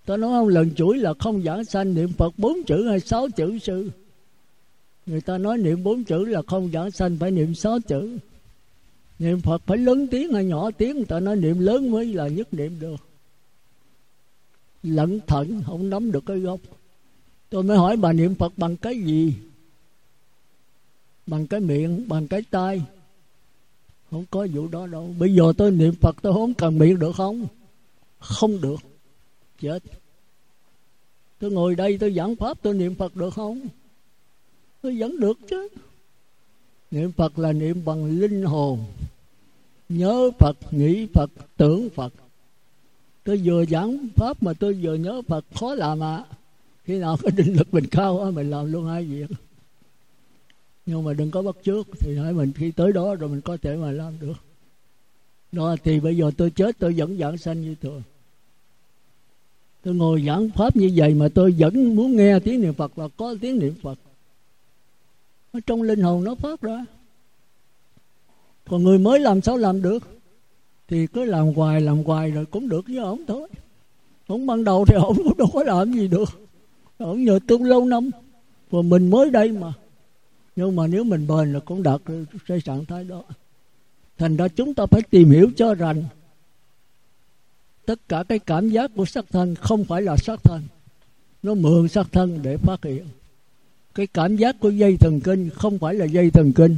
[0.04, 3.28] Tôi nói không, lần chuỗi là không giảng sanh niệm phật bốn chữ hay sáu
[3.28, 3.90] chữ sư.
[5.06, 8.18] Người ta nói niệm bốn chữ là không giảng sanh, phải niệm sáu chữ.
[9.18, 12.28] Niệm phật phải lớn tiếng hay nhỏ tiếng, người ta nói niệm lớn mới là
[12.28, 12.96] nhất niệm được.
[14.82, 16.60] Lẩn thận không nắm được cái gốc.
[17.50, 19.34] Tôi mới hỏi bà niệm phật bằng cái gì?
[21.26, 22.82] Bằng cái miệng, bằng cái tai
[24.10, 25.14] không có vụ đó đâu.
[25.18, 27.46] Bây giờ tôi niệm phật tôi không cần miệng được không?
[28.18, 28.80] Không được.
[29.60, 29.82] Chết.
[31.38, 33.60] Tôi ngồi đây tôi giảng pháp, tôi niệm phật được không?
[34.82, 35.68] Tôi vẫn được chứ.
[36.90, 38.84] Niệm phật là niệm bằng linh hồn.
[39.88, 42.12] Nhớ phật, nghĩ phật, tưởng phật.
[43.24, 46.36] Tôi vừa giảng pháp mà tôi vừa nhớ phật, khó làm ạ à.
[46.84, 49.26] khi nào cái định lực mình cao á mình làm luôn hai việc
[50.86, 53.56] nhưng mà đừng có bắt trước thì hỏi mình khi tới đó rồi mình có
[53.62, 54.36] thể mà làm được.
[55.52, 58.02] Đó, thì bây giờ tôi chết, tôi vẫn giảng sanh như thường.
[59.82, 63.08] Tôi ngồi giảng pháp như vậy mà tôi vẫn muốn nghe tiếng niệm phật là
[63.16, 63.98] có tiếng niệm phật.
[65.52, 66.84] Ở trong linh hồn nó phát ra
[68.70, 70.02] còn người mới làm sao làm được?
[70.88, 73.48] Thì cứ làm hoài làm hoài rồi cũng được với ổng thôi.
[74.26, 76.28] Ổng ban đầu thì ổng cũng đâu có làm gì được.
[76.98, 78.10] Ổng nhờ tu lâu năm.
[78.70, 79.72] Và mình mới đây mà
[80.56, 82.00] nhưng mà nếu mình bền là cũng đạt
[82.46, 83.22] cái trạng thái đó.
[84.18, 86.04] Thành ra chúng ta phải tìm hiểu cho rằng
[87.86, 90.62] tất cả cái cảm giác của sắc thân không phải là sắc thân.
[91.42, 93.04] Nó mượn sắc thân để phát hiện.
[93.94, 96.76] Cái cảm giác của dây thần kinh không phải là dây thần kinh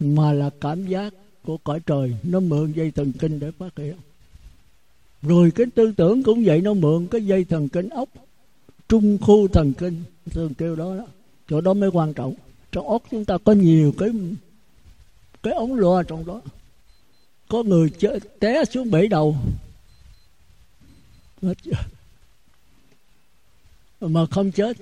[0.00, 2.16] mà là cảm giác của cõi trời.
[2.22, 3.94] Nó mượn dây thần kinh để phát hiện.
[5.22, 8.08] Rồi cái tư tưởng cũng vậy nó mượn cái dây thần kinh ốc
[8.88, 11.06] trung khu thần kinh thường kêu đó, đó.
[11.48, 12.34] Chỗ đó mới quan trọng
[12.74, 14.10] trong ốc chúng ta có nhiều cái
[15.42, 16.40] cái ống loa trong đó.
[17.48, 19.36] Có người chơi, té xuống bể đầu.
[24.00, 24.76] Mà không chết.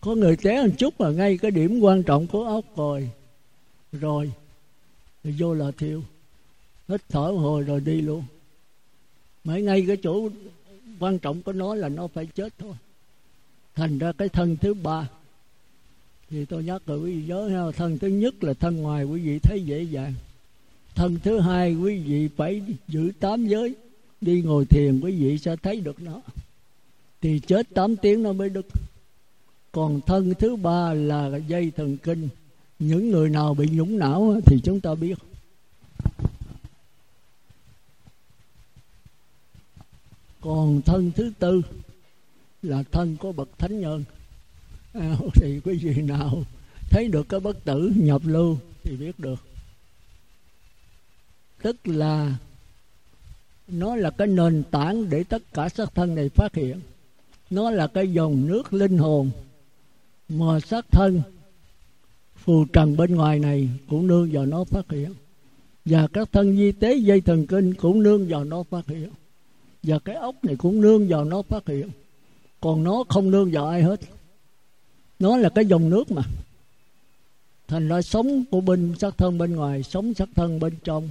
[0.00, 3.10] Có người té một chút mà ngay cái điểm quan trọng của ốc rồi.
[3.92, 4.32] Rồi
[5.24, 6.02] thì vô là thiêu.
[6.88, 8.24] Hít thở hồi rồi đi luôn.
[9.44, 10.28] Mấy ngay cái chỗ
[10.98, 12.74] quan trọng của nó là nó phải chết thôi.
[13.74, 15.08] Thành ra cái thân thứ ba
[16.30, 19.20] thì tôi nhắc rồi quý vị nhớ ha, thân thứ nhất là thân ngoài quý
[19.20, 20.14] vị thấy dễ dàng.
[20.94, 23.74] Thân thứ hai quý vị phải giữ tám giới.
[24.20, 26.20] Đi ngồi thiền quý vị sẽ thấy được nó.
[27.20, 28.66] Thì chết tám tiếng nó mới được.
[29.72, 32.28] Còn thân thứ ba là dây thần kinh.
[32.78, 35.18] Những người nào bị nhũng não thì chúng ta biết.
[40.40, 41.62] Còn thân thứ tư
[42.62, 44.04] là thân của bậc thánh nhân
[44.98, 46.42] à, thì quý vị nào?
[46.90, 49.40] Thấy được cái bất tử nhập lưu thì biết được.
[51.62, 52.36] Tức là
[53.68, 56.80] nó là cái nền tảng để tất cả sắc thân này phát hiện.
[57.50, 59.30] Nó là cái dòng nước linh hồn
[60.28, 61.22] mà sắc thân
[62.36, 65.14] phù trần bên ngoài này cũng nương vào nó phát hiện.
[65.84, 69.10] Và các thân di tế dây thần kinh cũng nương vào nó phát hiện.
[69.82, 71.88] Và cái ốc này cũng nương vào nó phát hiện.
[72.60, 74.00] Còn nó không nương vào ai hết
[75.18, 76.22] nó là cái dòng nước mà.
[77.68, 81.08] Thành ra sống của bên sắc thân bên ngoài, sống sắc thân bên trong.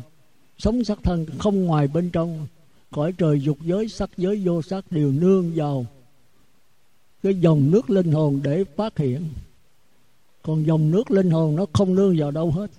[0.58, 2.48] Sống sắc thân không ngoài bên trong.
[2.92, 5.86] Cõi trời dục giới, sắc giới vô sắc đều nương vào
[7.24, 9.24] cái dòng nước linh hồn để phát hiện.
[10.42, 12.72] Còn dòng nước linh hồn nó không nương vào đâu hết.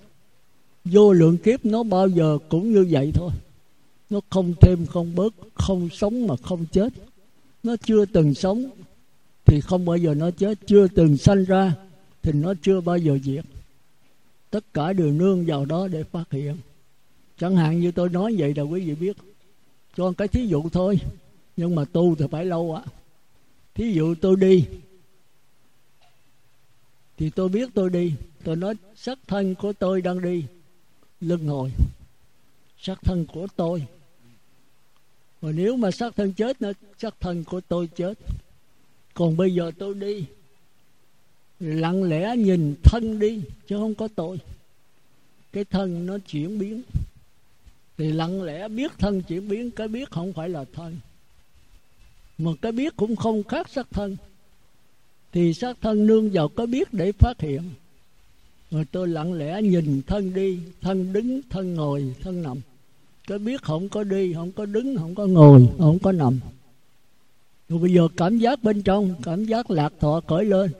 [0.85, 3.31] Vô lượng kiếp nó bao giờ cũng như vậy thôi.
[4.09, 6.93] Nó không thêm, không bớt, không sống mà không chết.
[7.63, 8.69] Nó chưa từng sống
[9.49, 10.57] thì không bao giờ nó chết.
[10.67, 11.73] Chưa từng sanh ra
[12.21, 13.45] thì nó chưa bao giờ diệt.
[14.49, 16.57] Tất cả đều nương vào đó để phát hiện.
[17.37, 19.17] Chẳng hạn như tôi nói vậy là quý vị biết.
[19.97, 20.99] Cho cái thí dụ thôi.
[21.57, 22.83] Nhưng mà tu thì phải lâu ạ.
[23.75, 24.65] Thí dụ tôi đi.
[27.17, 28.13] Thì tôi biết tôi đi.
[28.43, 30.43] Tôi nói sắc thân của tôi đang đi.
[31.21, 31.71] Lưng hồi
[32.81, 33.83] sắc thân của tôi.
[35.41, 38.13] Và nếu mà xác thân chết nữa, xác thân của tôi chết
[39.19, 40.25] còn bây giờ tôi đi.
[41.59, 44.37] Lặng lẽ nhìn thân đi, chứ không có tội.
[45.53, 46.81] Cái thân nó chuyển biến.
[47.97, 50.95] Thì lặng lẽ biết thân chuyển biến, cái biết không phải là thân.
[52.37, 54.17] Mà cái biết cũng không khác xác thân.
[55.31, 57.61] Thì xác thân nương vào cái biết để phát hiện.
[58.71, 62.57] Rồi tôi lặng lẽ nhìn thân đi, thân đứng, thân ngồi, thân nằm.
[63.27, 66.39] Cái biết không có đi, không có đứng, không có ngồi, không có nằm
[67.69, 70.71] rồi bây giờ cảm giác bên trong, cảm giác lạc thọ khởi lên.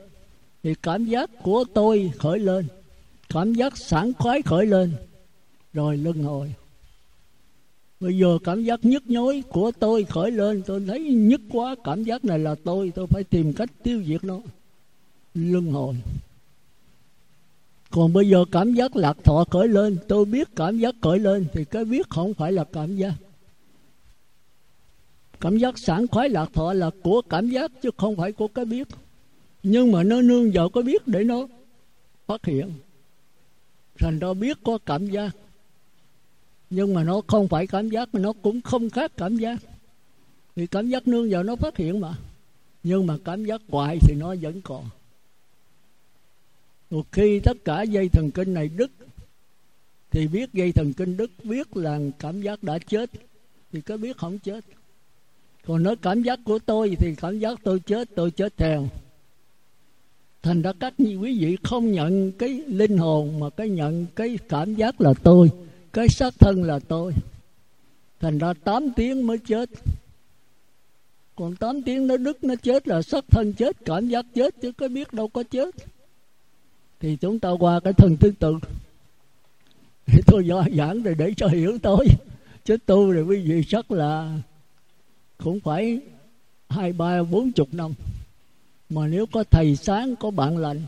[0.62, 2.66] Thì cảm giác của tôi khởi lên.
[3.28, 4.92] Cảm giác sảng khoái khởi lên.
[5.72, 6.54] Rồi luân hồi.
[8.00, 12.04] Bây giờ cảm giác nhức nhối của tôi khởi lên, tôi thấy nhức quá, cảm
[12.04, 14.40] giác này là tôi tôi phải tìm cách tiêu diệt nó.
[15.34, 15.94] Luân hồi.
[17.90, 21.46] Còn bây giờ cảm giác lạc thọ khởi lên, tôi biết cảm giác khởi lên,
[21.52, 23.14] thì cái biết không phải là cảm giác
[25.40, 28.64] cảm giác sảng khoái lạc thọ là của cảm giác chứ không phải của cái
[28.64, 28.88] biết.
[29.62, 31.46] Nhưng mà nó nương vào cái biết để nó
[32.26, 32.72] phát hiện.
[33.98, 35.36] Thành ra biết có cảm giác.
[36.70, 39.58] Nhưng mà nó không phải cảm giác, mà nó cũng không khác cảm giác.
[40.56, 42.14] Thì cảm giác nương vào nó phát hiện mà.
[42.82, 44.84] Nhưng mà cảm giác hoài thì nó vẫn còn.
[46.90, 48.90] Một khi tất cả dây thần kinh này đứt,
[50.10, 53.10] thì biết dây thần kinh đứt, biết là cảm giác đã chết,
[53.72, 54.64] thì cái biết không chết
[55.70, 58.88] còn nói cảm giác của tôi thì cảm giác tôi chết tôi chết theo.
[60.42, 64.74] Thành ra các quý vị không nhận cái linh hồn mà cái nhận cái cảm
[64.74, 65.50] giác là tôi,
[65.92, 67.12] cái xác thân là tôi.
[68.20, 69.70] Thành ra 8 tiếng mới chết.
[71.36, 74.72] Còn 8 tiếng nó đứt, nó chết là xác thân chết, cảm giác chết chứ
[74.72, 75.74] có biết đâu có chết.
[77.00, 78.58] Thì chúng ta qua cái thân thứ tự
[80.06, 82.06] thì tôi giảng rồi để cho hiểu tôi.
[82.64, 84.38] Chứ tu rồi quý vị chắc là
[85.44, 86.00] cũng phải
[86.68, 87.94] hai, ba, bốn chục năm.
[88.90, 90.82] Mà nếu có thầy sáng, có bạn lành,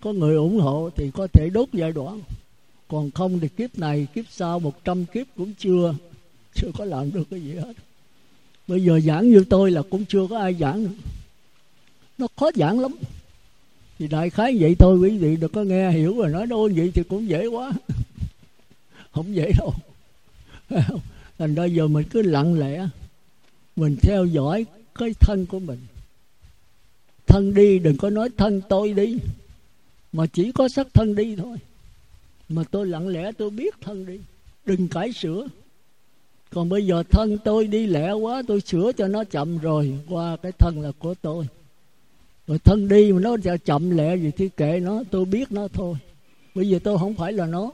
[0.00, 2.20] có người ủng hộ thì có thể đốt giai đoạn.
[2.88, 5.94] Còn không thì kiếp này, kiếp sau một trăm kiếp cũng chưa
[6.54, 7.72] chưa có làm được cái gì hết.
[8.68, 10.84] Bây giờ giảng như tôi là cũng chưa có ai giảng.
[10.84, 10.90] Nữa.
[12.18, 12.94] nó khó giảng lắm.
[13.98, 16.90] Thì đại khái vậy thôi, quý vị đừng có nghe hiểu rồi nói đâu vậy
[16.94, 17.72] thì cũng dễ quá.
[19.12, 19.74] Không dễ đâu.
[21.38, 22.88] Thành ra giờ mình cứ lặng lẽ
[23.76, 25.78] mình theo dõi cái thân của mình.
[27.26, 29.18] Thân đi, đừng có nói thân tôi đi.
[30.12, 31.56] Mà chỉ có sắc thân đi thôi.
[32.48, 34.18] Mà tôi lặng lẽ tôi biết thân đi.
[34.66, 35.48] Đừng cải sửa.
[36.50, 39.98] Còn bây giờ thân tôi đi lẹ quá, tôi sửa cho nó chậm rồi.
[40.08, 41.46] Qua cái thân là của tôi.
[42.46, 45.94] Rồi thân đi mà nó chậm lẹ gì thì kệ nó, tôi biết nó thôi.
[46.54, 47.70] Bây giờ tôi không phải là nó.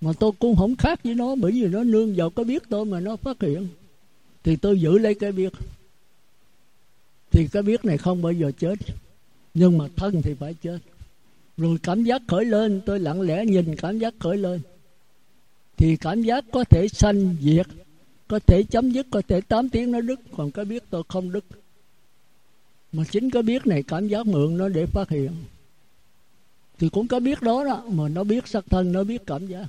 [0.00, 2.84] Mà tôi cũng không khác với nó, bởi vì nó nương vào cái biết tôi
[2.84, 3.68] mà nó phát hiện
[4.46, 5.52] thì tôi giữ lấy cái biết
[7.30, 8.78] thì cái biết này không bao giờ chết.
[9.54, 10.78] Nhưng mà thân thì phải chết.
[11.56, 14.60] Rồi cảm giác khởi lên, tôi lặng lẽ nhìn cảm giác khởi lên.
[15.76, 17.66] Thì cảm giác có thể sanh diệt,
[18.28, 20.20] có thể chấm dứt, có thể 8 tiếng nó đứt.
[20.36, 21.44] Còn cái biết tôi không đứt.
[22.92, 25.30] Mà chính cái biết này cảm giác mượn nó để phát hiện.
[26.78, 29.66] Thì cũng có biết đó đó, mà nó biết sắc thân, nó biết cảm giác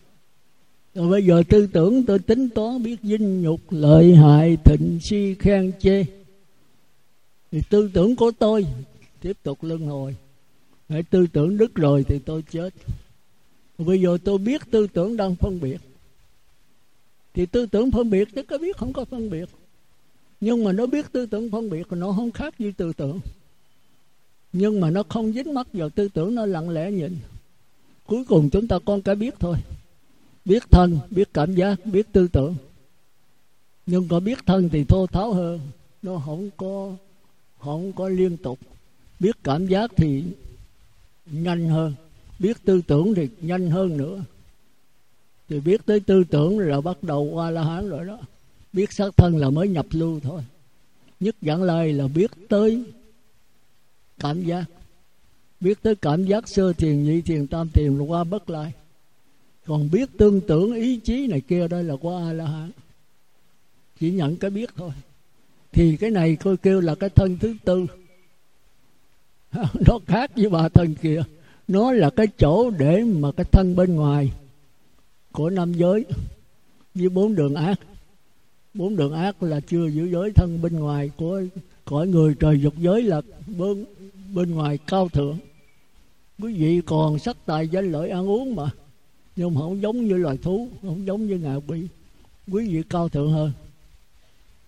[0.98, 5.36] rồi bây giờ tư tưởng tôi tính toán biết dinh nhục, lợi hại, thịnh, si,
[5.40, 6.06] khen, chê.
[7.52, 8.66] Thì tư tưởng của tôi
[9.22, 10.16] tiếp tục luân hồi.
[10.90, 12.74] Hãy tư tưởng đứt rồi thì tôi chết.
[13.78, 15.82] Bây giờ tôi biết tư tưởng đang phân biệt.
[17.34, 19.50] Thì tư tưởng phân biệt chứ có biết không có phân biệt.
[20.42, 23.20] Nhưng mà nó biết tư tưởng phân biệt nó không khác như tư tưởng.
[24.54, 27.18] Nhưng mà nó không dính mắc vào tư tưởng, nó lặng lẽ nhìn.
[28.06, 29.58] Cuối cùng chúng ta con cái biết thôi
[30.48, 32.56] biết thân, biết cảm giác, biết tư tưởng.
[33.86, 35.60] Nhưng có biết thân thì thô tháo hơn.
[36.02, 36.96] Nó không có
[37.60, 38.60] không có liên tục.
[39.20, 40.24] Biết cảm giác thì
[41.26, 41.94] nhanh hơn.
[42.40, 44.24] Biết tư tưởng thì nhanh hơn nữa.
[45.50, 48.20] Thì biết tới tư tưởng là bắt đầu qua la hán rồi đó.
[48.74, 50.42] Biết xác thân là mới nhập lưu thôi.
[51.20, 52.84] Nhất giảng lai là biết tới
[54.20, 54.66] cảm giác.
[55.60, 58.74] Biết tới cảm giác sơ thiền, nhị thiền, tam thiền là qua bất lai
[59.68, 62.72] còn biết tương tưởng ý chí này kia đây là qua a la hán.
[64.00, 64.92] Chỉ nhận cái biết thôi.
[65.72, 67.86] Thì cái này tôi kêu là cái thân thứ tư.
[69.88, 71.24] Nó khác với ba thân kia.
[71.68, 74.32] Nó là cái chỗ để mà cái thân bên ngoài
[75.32, 76.06] của nam giới
[76.96, 77.80] với bốn đường ác.
[78.74, 81.42] Bốn đường ác là chưa giữ giới thân bên ngoài của
[81.86, 83.22] cõi người trời dục giới là
[83.58, 83.86] bên
[84.34, 85.38] bên ngoài cao thượng.
[86.40, 88.70] Quý vị còn sắc tài danh lợi ăn uống mà
[89.38, 91.88] nhưng mà không giống như loài thú, không giống như ngạ quỷ.
[92.52, 93.52] Quý vị cao thượng hơn.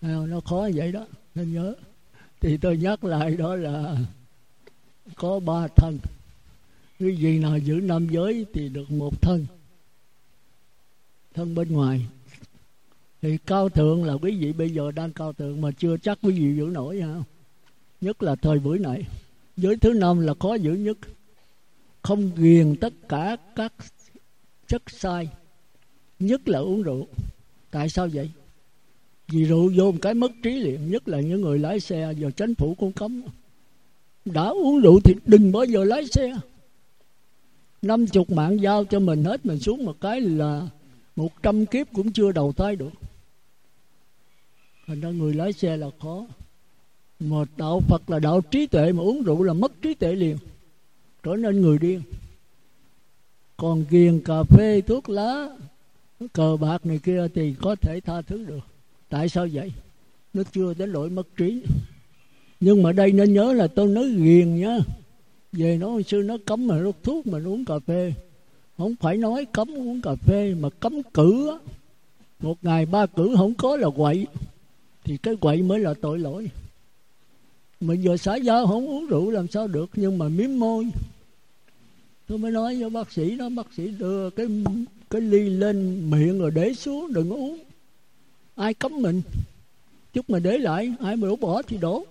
[0.02, 1.06] À, nó khó vậy đó,
[1.36, 1.76] nên nhớ.
[2.40, 3.98] Thì tôi nhắc lại đó là
[5.16, 6.00] có ba thân.
[7.00, 9.46] Quý vị nào giữ nam giới thì được một thân.
[11.34, 12.06] Thân bên ngoài.
[13.22, 16.32] Thì cao thượng là quý vị bây giờ đang cao thượng mà chưa chắc quý
[16.32, 17.24] vị giữ nổi, ha?
[18.02, 19.04] Nhất là thời buổi này.
[19.58, 20.98] Giới thứ năm là khó giữ nhất.
[22.02, 23.74] Không ghiền tất cả các
[24.70, 25.30] chất sai
[26.20, 27.08] nhất là uống rượu.
[27.72, 28.30] Tại sao vậy?
[29.28, 32.32] Vì rượu vô một cái mất trí liền, nhất là những người lái xe, giờ
[32.32, 33.22] chính phủ cũng cấm.
[34.26, 36.34] Đã uống rượu thì đừng bao giờ lái xe.
[37.82, 40.68] Năm chục mạng giao cho mình hết, mình xuống một cái là
[41.16, 42.94] một trăm kiếp cũng chưa đầu thai được.
[44.88, 46.26] Thành ra người lái xe là khó.
[47.20, 50.38] Mà đạo phật là đạo trí tuệ, mà uống rượu là mất trí tuệ liền,
[51.24, 52.02] trở nên người điên
[53.60, 55.50] còn ghiền cà phê, thuốc lá,
[56.34, 58.60] cờ bạc này kia thì có thể tha thứ được.
[59.10, 59.72] Tại sao vậy?
[60.34, 61.62] Nó chưa đến lỗi mất trí.
[62.60, 64.78] Nhưng mà đây nên nhớ là tôi nói ghiền nhá
[65.52, 68.14] về nó hồi xưa nó cấm mà hút thuốc mà uống cà phê.
[68.78, 71.56] Không phải nói cấm uống cà phê, mà cấm cử á.
[72.40, 74.28] Một ngày ba cử không có là quậy.
[75.04, 76.50] Thì cái quậy mới là tội lỗi.
[77.82, 80.86] Mà giờ xã giao không uống rượu làm sao được, nhưng mà miếm môi
[82.30, 84.48] tôi mới nói với bác sĩ đó bác sĩ đưa cái
[85.10, 87.60] cái ly lên miệng rồi để xuống đừng uống.
[88.56, 89.22] Ai cấm mình?
[90.14, 92.06] Chút mà để lại ai mà đổ bỏ thì đổ.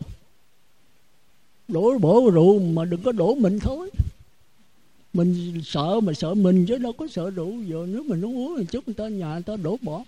[1.68, 3.90] Đổ bỏ rượu mà đừng có đổ mình thôi.
[5.12, 7.52] Mình sợ mà sợ mình chứ đâu có sợ rượu.
[7.62, 10.04] Giờ nếu mình uống thì chút người ta nhà người ta đổ bỏ.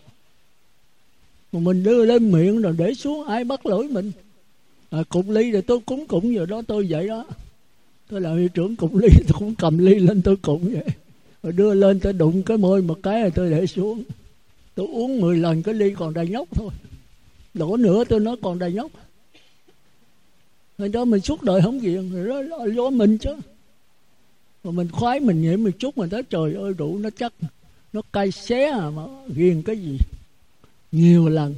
[1.52, 4.12] Mà mình đưa lên miệng rồi để xuống ai bắt lỗi mình?
[4.90, 7.26] À, cục ly rồi tôi cúng cụng giờ đó tôi vậy đó
[8.10, 10.84] tôi là hiệu trưởng cục ly tôi cũng cầm ly lên tôi cụng vậy.
[11.42, 14.02] Rồi đưa lên tôi đụng cái môi một cái rồi tôi để xuống.
[14.74, 16.70] Tôi uống 10 lần cái ly còn đầy nhóc thôi.
[17.54, 18.90] Đổ nữa tôi nói còn đầy nhóc.
[20.78, 23.30] Rồi đó mình suốt đời không gì, rồi đó là do mình chứ.
[24.64, 27.32] Mà mình khoái mình nhảy một chút mình thấy trời ơi, đủ nó chắc.
[27.92, 29.02] Nó cay xé à, mà
[29.34, 29.98] ghiền cái gì?
[30.92, 31.54] Nhiều lần.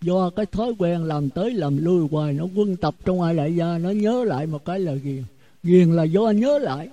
[0.00, 3.56] Do cái thói quen làm tới làm lui hoài, nó quân tập trong ai đại
[3.56, 5.22] gia nó nhớ lại một cái là ghiền
[5.66, 6.88] ghiền là do nhớ lại.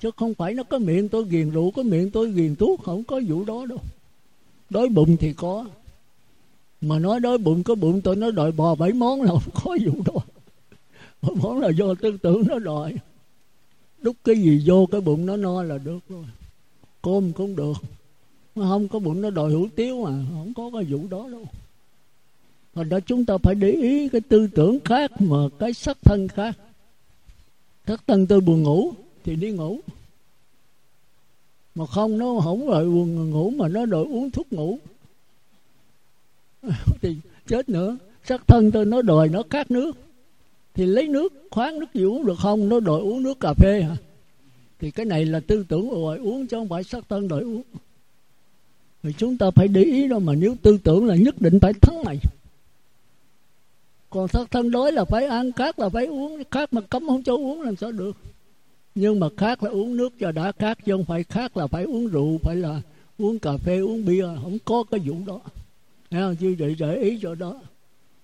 [0.00, 3.04] Chứ không phải nó có miệng tôi ghiền rượu, có miệng tôi ghiền thuốc, không
[3.04, 3.78] có vụ đó đâu.
[4.70, 5.64] Đói bụng thì có.
[6.80, 9.76] Mà nói đói bụng, có bụng tôi nó đòi bò bảy món là không có
[9.84, 10.20] vụ đó.
[11.22, 12.94] Bảy món là do tư tưởng nó đòi.
[14.00, 16.24] Đúc cái gì vô cái bụng nó no là được rồi.
[17.02, 17.76] Cơm cũng được.
[18.54, 21.44] Không có bụng nó đòi hủ tiếu mà, không có cái vụ đó đâu.
[22.74, 26.28] Thành đó chúng ta phải để ý cái tư tưởng khác mà cái sắc thân
[26.28, 26.56] khác.
[27.88, 28.92] Sắc thân tôi buồn ngủ,
[29.24, 29.80] thì đi ngủ.
[31.74, 34.78] Mà không, nó không đòi buồn ngủ mà nó đòi uống thuốc ngủ.
[37.02, 37.16] Thì
[37.46, 37.96] chết nữa.
[38.24, 39.96] Sắc thân tôi, nó đòi nó khát nước.
[40.74, 43.82] Thì lấy nước, khoáng nước gì uống được không, Nó đòi uống nước cà phê
[43.82, 43.96] hả?
[44.80, 47.62] Thì cái này là tư tưởng đòi uống chứ không phải sắc thân đòi uống.
[49.02, 51.72] Thì chúng ta phải để ý đó mà nếu tư tưởng là nhất định phải
[51.72, 52.18] thắng mày
[54.10, 56.42] còn sắc thân đối là phải ăn, khác là phải uống.
[56.50, 58.16] Khác mà cấm không cho uống làm sao được.
[58.94, 61.84] Nhưng mà khác là uống nước cho đã, khác chứ không phải khác là phải
[61.84, 62.80] uống rượu, phải là
[63.18, 65.40] uống cà phê, uống bia, không có cái vụ đó.
[66.10, 66.36] Thấy không?
[66.36, 67.60] chứ để để ý chỗ đó.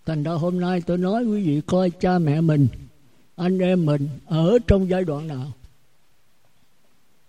[0.06, 2.68] Thành ra hôm nay tôi nói quý vị coi cha mẹ mình,
[3.36, 5.52] anh em mình ở trong giai đoạn nào.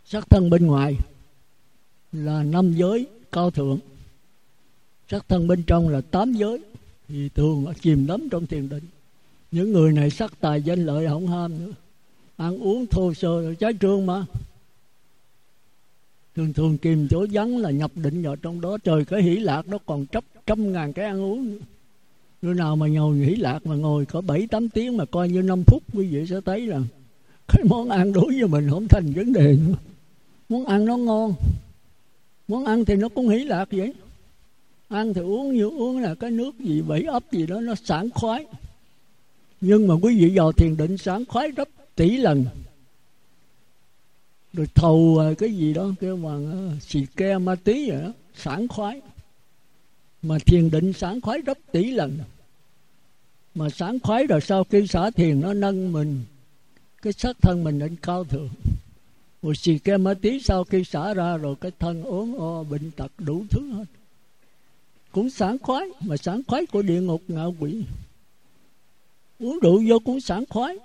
[0.06, 0.98] Sắc thân bên ngoài
[2.12, 3.80] là năm giới cao thượng.
[5.12, 6.60] Sắc thân bên trong là tám giới
[7.08, 8.84] thì thường chìm đắm trong thiền định
[9.52, 11.72] những người này sắc tài danh lợi không ham nữa.
[12.38, 14.26] Ăn uống thô sơ rồi trái trương mà.
[16.36, 18.78] Thường thường kìm chỗ vắng là nhập định vào trong đó.
[18.84, 21.58] Trời cái hỷ lạc, nó còn chấp trăm ngàn cái ăn uống
[22.42, 25.42] Người nào mà ngồi hỷ lạc mà ngồi có bảy, tám tiếng mà coi như
[25.42, 26.82] năm phút, quý vị sẽ thấy là
[27.48, 29.76] cái món ăn đối với mình không thành vấn đề nữa.
[30.50, 31.34] Món ăn nó ngon
[32.48, 33.94] món ăn thì nó cũng hỷ lạc vậy
[34.88, 38.10] ăn thì uống như uống là cái nước gì bảy ấp gì đó, nó sảng
[38.10, 38.46] khoái.
[39.62, 42.46] Nhưng mà quý vị vào thiền định sảng khoái gấp tỷ lần.
[44.54, 48.12] Rồi thầu à, cái gì đó kêu bằng à, xì ke, ma tí vậy đó,
[48.36, 49.02] sảng khoái.
[50.22, 52.18] Mà thiền định sảng khoái gấp tỷ lần.
[53.56, 56.24] Mà sảng khoái rồi sau khi xả thiền, nó nâng mình,
[57.02, 58.50] cái sắc thân mình lên cao thượng.
[59.42, 62.92] Rồi xì ke, ma tí sau khi xả ra rồi cái thân ốm, o, bệnh
[62.92, 63.86] tật đủ thứ hết
[65.16, 67.84] cũng sảng khoái, mà sảng khoái của địa ngục ngạ quỷ.
[69.40, 70.78] Uống rượu vô cũng sảng khoái.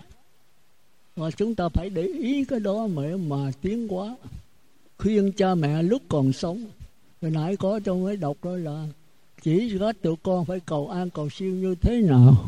[1.16, 4.16] Và chúng ta phải để ý cái đó mà mà tiến hóa.
[4.98, 6.64] Khuyên cha mẹ lúc còn sống.
[7.22, 8.86] Hồi nãy có trong cái đọc đó là,
[9.42, 12.44] chỉ có tụi con phải cầu an cầu siêu như thế nào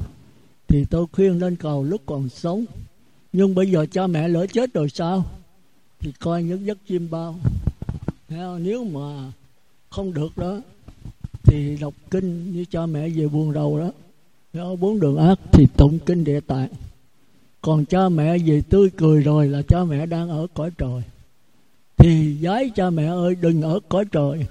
[0.69, 2.65] thì tôi khuyên nên cầu lúc còn sống.
[3.33, 5.25] Nhưng bây giờ cha mẹ lỡ chết rồi sao?
[5.99, 7.39] Thì coi những giấc chim bao.
[8.59, 9.33] Nếu mà
[9.91, 10.61] không được đó
[11.53, 13.91] thì đọc kinh như cha mẹ về buồn rầu đó.
[14.53, 16.69] Đó bốn đường ác thì tụng kinh địa tạng.
[17.61, 21.03] Còn cha mẹ về tươi cười rồi là cha mẹ đang ở cõi trời.
[21.97, 24.47] Thì giái cha mẹ ơi, đừng ở cõi trời.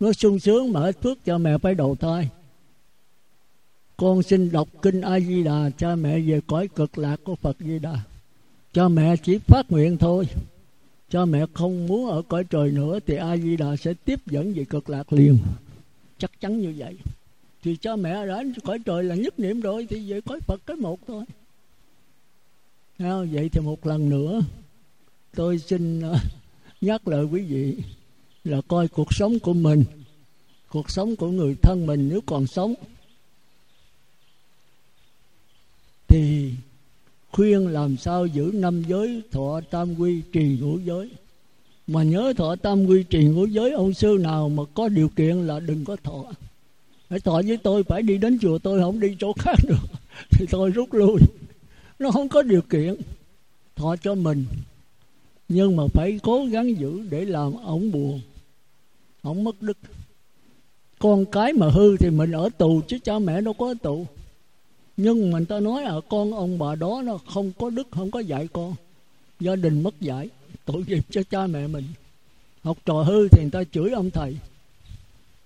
[0.00, 2.28] Nó sung sướng mà hết phước cha mẹ phải đầu thai.
[3.96, 7.56] Con xin đọc kinh a di đà cha mẹ về cõi cực lạc của phật
[7.60, 7.98] di đà
[8.72, 10.28] cha mẹ chỉ phát nguyện thôi.
[11.10, 14.52] Cha mẹ không muốn ở cõi trời nữa thì a di đà sẽ tiếp dẫn
[14.54, 15.38] về cực lạc liền
[16.18, 16.96] chắc chắn như vậy.
[17.62, 20.76] Thì cha mẹ đã cõi trời là nhất niệm rồi, thì vậy cõi phật cái
[20.76, 21.24] một thôi.
[22.98, 24.40] Vậy thì một lần nữa,
[25.34, 26.18] tôi xin ờ,
[26.80, 27.76] nhắc lời quý vị
[28.44, 29.84] là coi cuộc sống của mình,
[30.68, 32.74] cuộc sống của người thân mình nếu còn sống,
[36.08, 36.52] thì
[37.32, 41.10] khuyên làm sao giữ năm giới thọ tam quy trì ngũ giới
[41.88, 45.36] mà nhớ thọ tam quy trình của giới ông sư nào mà có điều kiện
[45.46, 46.24] là đừng có thọ.
[47.08, 49.98] Phải thọ với tôi, phải đi đến chùa tôi, không đi chỗ khác được.
[50.30, 51.20] Thì tôi rút lui.
[51.98, 52.94] Nó không có điều kiện.
[53.76, 54.44] Thọ cho mình.
[55.48, 58.20] Nhưng mà phải cố gắng giữ để làm ổng buồn.
[59.22, 59.78] Ổng mất đức.
[60.98, 64.06] Con cái mà hư thì mình ở tù, chứ cha mẹ đâu có ở tù.
[64.96, 68.20] Nhưng mình ta nói ở con ông bà đó nó không có đức, không có
[68.20, 68.74] dạy con.
[69.40, 70.28] Gia đình mất dạy
[70.72, 71.84] tội nghiệp cho cha mẹ mình.
[72.62, 74.36] Học trò hư thì người ta chửi ông thầy.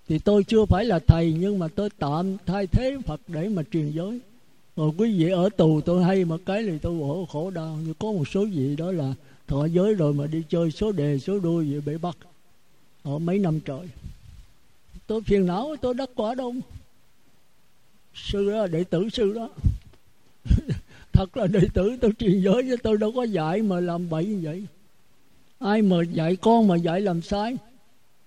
[0.07, 3.63] Thì tôi chưa phải là thầy, nhưng mà tôi tạm thay thế phật để mà
[3.71, 4.19] truyền giới.
[4.75, 7.77] Rồi quý vị ở tù tôi hay một cái thì tôi khổ khổ đau.
[7.85, 9.13] Như có một số vị đó là
[9.47, 12.17] thọ giới rồi mà đi chơi số đề, số đuôi vậy bị bắt
[13.03, 13.87] ở mấy năm trời.
[15.07, 16.55] Tôi phiền não, tôi đắc quả đâu.
[18.15, 19.49] Sư đó đệ tử sư đó.
[21.13, 24.25] Thật là đệ tử, tôi truyền giới chứ tôi đâu có dạy mà làm bậy
[24.25, 24.65] như vậy
[25.63, 27.57] ai mà dạy con mà dạy làm sai?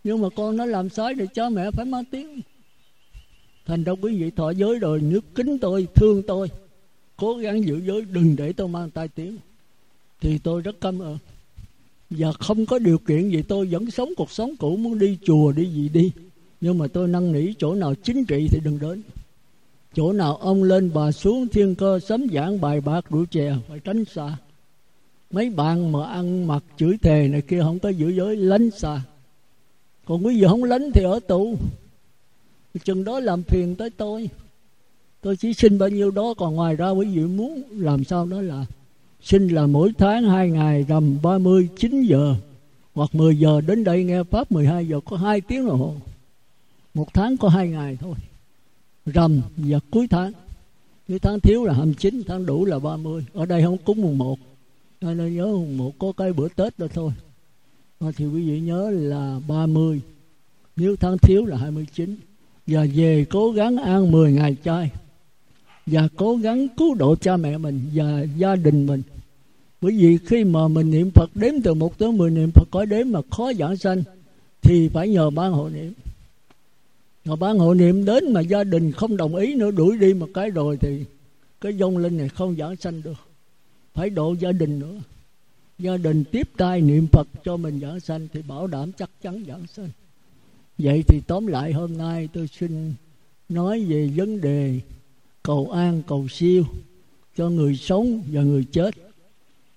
[0.04, 2.40] Nhưng mà con nó làm sai thì cha mẹ phải mang tiếng.
[3.66, 6.50] Thành ra quý vị thọ giới rồi nước kính tôi, thương tôi,
[7.16, 9.36] cố gắng giữ giới, đừng để tôi mang tai tiếng,
[10.20, 11.18] thì tôi rất cảm ơn.
[12.10, 15.52] Và không có điều kiện gì tôi vẫn sống cuộc sống cũ, muốn đi chùa,
[15.52, 16.12] đi gì đi.
[16.60, 19.02] Nhưng mà tôi năn nỉ chỗ nào chính trị thì đừng đến.
[19.94, 23.80] Chỗ nào ông lên bà xuống thiên cơ, sấm giảng bài bạc rượu chè, phải
[23.80, 24.36] tránh xa
[25.30, 29.00] mấy bạn mà ăn mặc chửi thề này kia không có giữ giới, lánh xa.
[30.04, 31.56] Còn quý vị không lánh thì ở tù.
[32.84, 34.30] Chừng đó làm phiền tới tôi.
[35.20, 38.40] Tôi chỉ xin bao nhiêu đó, còn ngoài ra quý vị muốn làm sao đó
[38.40, 38.66] là
[39.22, 42.34] xin là mỗi tháng hai ngày rằm 30 9 giờ
[42.94, 45.94] hoặc 10 giờ đến đây nghe pháp 12 giờ có hai tiếng đồng hồ.
[46.94, 48.14] Một tháng có hai ngày thôi.
[49.06, 50.32] Rằm và cuối tháng.
[51.08, 54.38] Nếu tháng thiếu là 29 tháng đủ là 30 ở đây không cúng mùng 1
[55.00, 57.12] nên nhớ một có cái bữa Tết đó thôi.
[58.16, 60.00] Thì quý vị nhớ là 30
[60.76, 62.16] nếu tháng thiếu là 29
[62.66, 64.90] và về cố gắng ăn 10 ngày chay.
[65.86, 69.02] Và cố gắng cứu độ cha mẹ mình và gia đình mình.
[69.80, 72.84] Bởi vì khi mà mình niệm Phật đếm từ một tới mười niệm Phật có
[72.84, 74.02] đếm mà khó giảng sanh,
[74.62, 75.92] thì phải nhờ ban hộ niệm.
[77.24, 80.28] Mà ban hộ niệm đến mà gia đình không đồng ý nữa, đuổi đi một
[80.34, 81.04] cái rồi thì
[81.60, 83.25] cái dông linh này không giảng sanh được
[83.96, 84.94] phải độ gia đình nữa.
[85.78, 89.44] Gia đình tiếp tay niệm Phật cho mình giảng sanh thì bảo đảm chắc chắn
[89.48, 89.88] giảng sanh.
[90.78, 92.94] Vậy thì tóm lại hôm nay tôi xin
[93.48, 94.80] nói về vấn đề
[95.42, 96.64] cầu an, cầu siêu
[97.36, 98.94] cho người sống và người chết.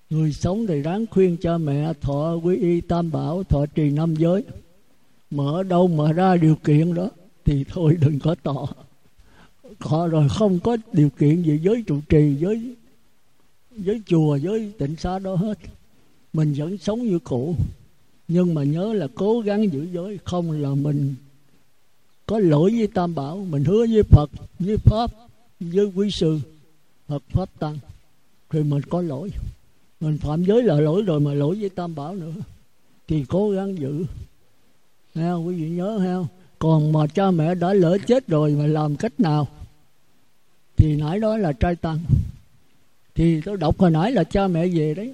[0.09, 4.15] Người sống thì ráng khuyên cha mẹ, thọ quy y tam bảo, thọ trì năm
[4.15, 4.43] giới.
[5.31, 7.09] Mở đâu mà ra điều kiện đó
[7.45, 8.67] thì thôi đừng có tỏ
[9.79, 12.75] họ rồi, không có điều kiện gì với trụ trì với
[13.85, 15.57] với chùa, với tịnh xá đó hết.
[16.33, 17.55] Mình vẫn sống như cũ.
[18.27, 20.19] Nhưng mà nhớ là cố gắng giữ giới.
[20.23, 21.15] Không là mình
[22.25, 23.45] có lỗi với tam bảo.
[23.49, 25.11] Mình hứa với phật, với pháp,
[25.59, 26.39] với quý sư.
[27.07, 27.77] Phật pháp tăng.
[28.49, 29.31] Thì mình có lỗi.
[29.99, 32.33] Mình phạm giới là lỗi rồi mà lỗi với tam bảo nữa.
[33.07, 34.05] Thì cố gắng giữ.
[35.15, 36.15] Ha quý vị nhớ ha
[36.59, 39.47] còn mà cha mẹ đã lỡ chết rồi mà làm cách nào?
[40.77, 41.99] Thì nãy đó là trai tăng
[43.19, 45.13] thì tôi đọc hồi nãy là cha mẹ về đấy.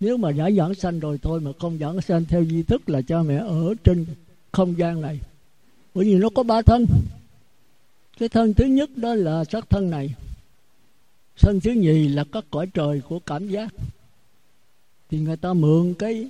[0.00, 3.02] Nếu mà đã giảng sanh rồi thôi mà không giảng sanh theo di thức là
[3.02, 4.06] cha mẹ ở trên
[4.52, 5.20] không gian này.
[5.94, 6.86] Bởi vì nó có ba thân.
[8.18, 10.14] Cái thân thứ nhất đó là sắc thân này.
[11.36, 13.74] Thân thứ nhì là các cõi trời của cảm giác.
[15.10, 16.28] Thì người ta mượn cái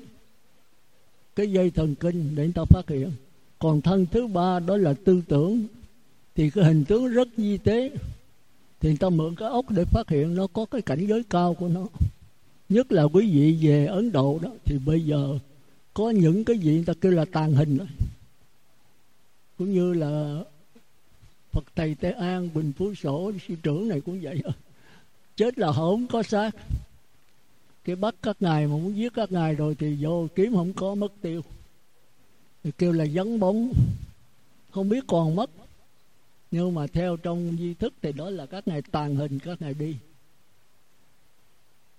[1.37, 3.11] cái dây thần kinh để người ta phát hiện.
[3.59, 5.67] Còn thân thứ ba đó là tư tưởng.
[6.35, 7.91] Thì cái hình tướng rất di tế
[8.85, 11.55] thì người ta mượn cái ốc để phát hiện nó có cái cảnh giới cao
[11.55, 11.87] của nó.
[12.69, 15.39] Nhất là quý vị về ấn độ đó, thì bây giờ
[15.95, 17.85] có những cái gì người ta kêu là tàn hình đó.
[19.59, 20.43] Cũng như là
[21.53, 24.43] phật thầy tây an bình phú sổ sư trưởng này cũng vậy.
[25.37, 26.51] Chết là không có xác.
[27.85, 30.95] Cái bắt các ngài mà muốn giết các ngài rồi thì vô kiếm không có,
[30.95, 31.43] mất tiêu.
[32.65, 33.73] Thì kêu là vắng bóng.
[34.71, 35.51] Không biết còn mất
[36.55, 39.75] nhưng mà theo trong di thức thì đó là các ngài tàn hình, các ngài
[39.75, 39.97] đi.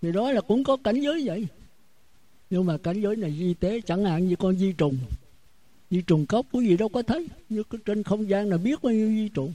[0.02, 1.48] Thì đó là cũng có cảnh giới vậy.
[2.49, 4.98] Nhưng mà cảnh giới này di tế chẳng hạn như con di trùng.
[5.91, 7.27] Di trùng cốc quý vị đâu có thấy.
[7.49, 9.53] Như trên không gian là biết bao nhiêu di trùng.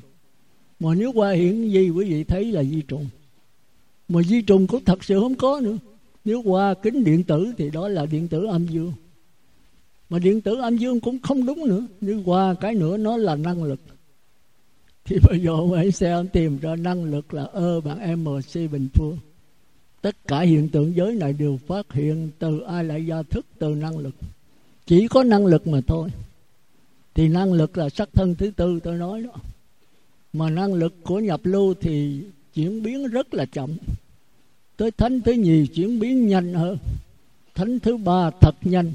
[0.81, 3.07] Mà nếu qua hiện gì quý vị thấy là di trùng.
[4.09, 5.77] Mà di trùng cũng thật sự không có nữa.
[6.25, 8.93] Nếu qua kính điện tử thì đó là điện tử âm dương.
[10.11, 11.87] Mà điện tử âm dương cũng không đúng nữa.
[12.01, 13.81] Nếu qua cái nữa, nó là năng lực
[15.11, 18.89] thì bây giờ ông ấy sẽ tìm ra năng lực là ơ bằng mc bình
[18.95, 19.19] phương
[20.03, 23.74] tất cả hiện tượng giới này đều phát hiện từ ai lại gia thức từ
[23.74, 24.15] năng lực.
[24.87, 26.09] Chỉ có năng lực mà thôi.
[27.15, 29.32] Thì năng lực là sắc thân thứ tư tôi nói đó.
[30.32, 32.23] Mà năng lực của nhập lưu thì
[32.55, 33.77] chuyển biến rất là chậm.
[34.77, 36.78] Tới thánh thứ nhì chuyển biến nhanh hơn.
[37.55, 38.93] Thánh thứ ba thật nhanh.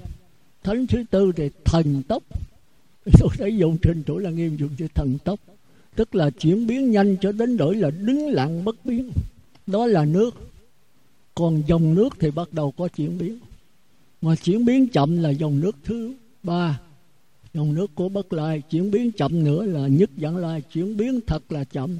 [0.63, 2.23] Thánh thứ tư thì thần tốc.
[3.19, 5.39] Tôi thấy dùng trình chủ là nghiêm dùng chữ thần tốc
[5.95, 9.11] tức là chuyển biến nhanh cho đến đổi là đứng lặng bất biến.
[9.67, 10.31] Đó là nước.
[11.35, 13.39] Còn dòng nước thì bắt đầu có chuyển biến.
[14.21, 16.13] Mà chuyển biến chậm là dòng nước thứ
[16.43, 16.81] ba.
[17.53, 18.61] Dòng nước của bất lai.
[18.69, 20.61] Chuyển biến chậm nữa là nhất dẫn lai.
[20.61, 21.97] Chuyển biến thật là chậm.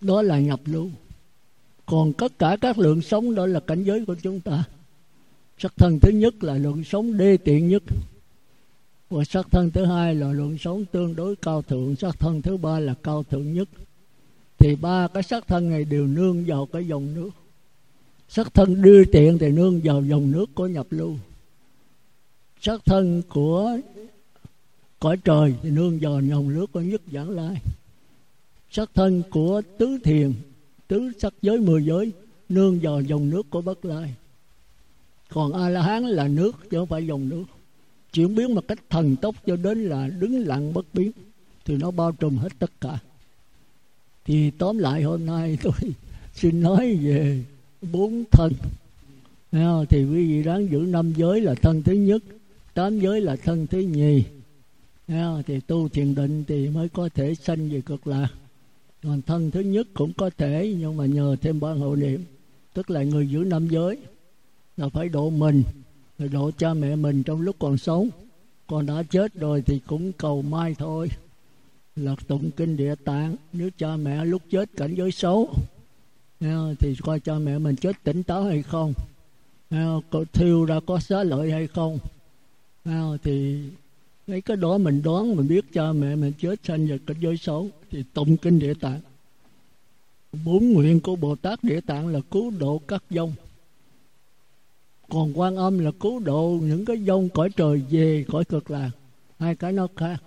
[0.00, 0.90] Đó là nhập lưu.
[1.86, 4.64] Còn tất cả các lượng sống đó là cảnh giới của chúng ta.
[5.58, 7.82] Sắc thân thứ nhất là lượng sống đê tiện nhất
[9.14, 11.96] và sắc thân thứ hai là lượng sống tương đối cao thượng.
[11.96, 13.68] Sắc thân thứ ba là cao thượng nhất.
[14.58, 17.30] Thì ba cái sắc thân này đều nương vào cái dòng nước.
[18.28, 21.16] Sắc thân đưa tiện thì nương vào dòng nước của nhập lưu.
[22.60, 23.78] Sắc thân của
[25.00, 27.56] cõi trời thì nương vào dòng nước của nhất giảng lai.
[28.70, 30.32] Sắc thân của tứ thiền,
[30.88, 32.12] tứ sắc giới, mười giới
[32.48, 34.14] nương vào dòng nước của bất lai.
[35.28, 37.44] Còn a la hán là nước chứ không phải dòng nước
[38.14, 41.12] chuyển biến một cách thần tốc cho đến là đứng lặng bất biến,
[41.64, 42.98] thì nó bao trùm hết tất cả.
[44.24, 45.72] Thì tóm lại hôm nay tôi
[46.34, 47.44] xin nói về
[47.92, 48.52] bốn thân.
[49.88, 52.22] Thì quý vị đáng giữ năm giới là thân thứ nhất,
[52.74, 54.24] tám giới là thân thứ nhì.
[55.46, 58.28] Thì tu thiền định thì mới có thể sanh về cực lạc.
[59.02, 62.24] Còn thân thứ nhất cũng có thể, nhưng mà nhờ thêm ba hộ niệm,
[62.74, 63.98] tức là người giữ năm giới,
[64.76, 65.62] là phải độ mình
[66.18, 68.08] độ cha mẹ mình trong lúc còn sống.
[68.66, 71.08] Còn đã chết rồi thì cũng cầu mai thôi.
[71.96, 75.54] Lật tụng kinh địa tạng, nếu cha mẹ lúc chết cảnh giới xấu
[76.78, 78.94] thì coi cha mẹ mình chết tỉnh táo hay không?
[80.10, 81.98] Có thiêu ra có xá lợi hay không?
[83.22, 83.62] Thì
[84.26, 87.36] mấy cái đó mình đoán, mình biết cha mẹ mình chết sanh vào cảnh giới
[87.36, 89.00] xấu, thì tụng kinh địa tạng.
[90.44, 93.32] Bốn nguyện của bồ tát địa tạng là cứu độ các dông
[95.08, 98.90] còn quan âm là cứu độ những cái dông cõi trời về, cõi cực lạc.
[99.38, 100.22] Hai cái nó khác.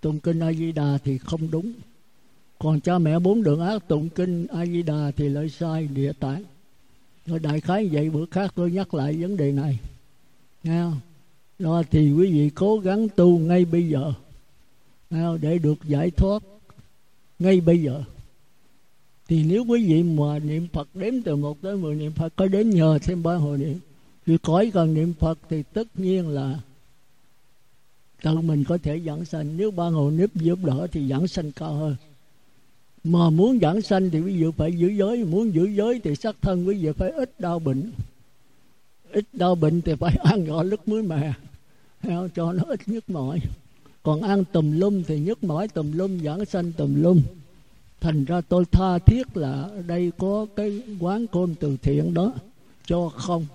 [0.00, 1.72] Tụng kinh a di đà thì không đúng.
[2.58, 6.12] Còn cha mẹ bốn đường ác tụng kinh a di đà thì lại sai địa
[6.12, 6.42] tạng.
[7.26, 9.78] Rồi đại khái vậy, bữa khác tôi nhắc lại vấn đề này.
[10.62, 11.00] Nghe không?
[11.58, 14.12] Đó thì quý vị cố gắng tu ngay bây giờ.
[15.40, 16.42] Để được giải thoát
[17.38, 18.02] ngay bây giờ.
[19.28, 22.46] Thì nếu quý vị mà niệm Phật đếm từ một tới mười niệm Phật, có
[22.46, 23.78] đến nhờ thêm ba hồi niệm
[24.26, 26.58] vì cõi cần niệm Phật thì tất nhiên là
[28.22, 29.56] tự mình có thể giảng sanh.
[29.56, 31.96] Nếu ba hồ nếp giúp đỡ thì giảng sanh cao hơn.
[33.04, 36.36] Mà muốn giảng sanh thì ví dụ phải giữ giới, muốn giữ giới thì sắc
[36.42, 37.90] thân quý vị phải ít đau bệnh.
[39.12, 41.32] Ít đau bệnh thì phải ăn gạo lứt muối mè
[42.34, 43.40] cho nó ít nhức mỏi.
[44.02, 47.22] Còn ăn tùm lum thì nhức mỏi, tùm lum giảng sanh tùm lum.
[48.00, 52.32] Thành ra tôi tha thiết là đây có cái quán cơm từ thiện đó,
[52.86, 53.46] cho không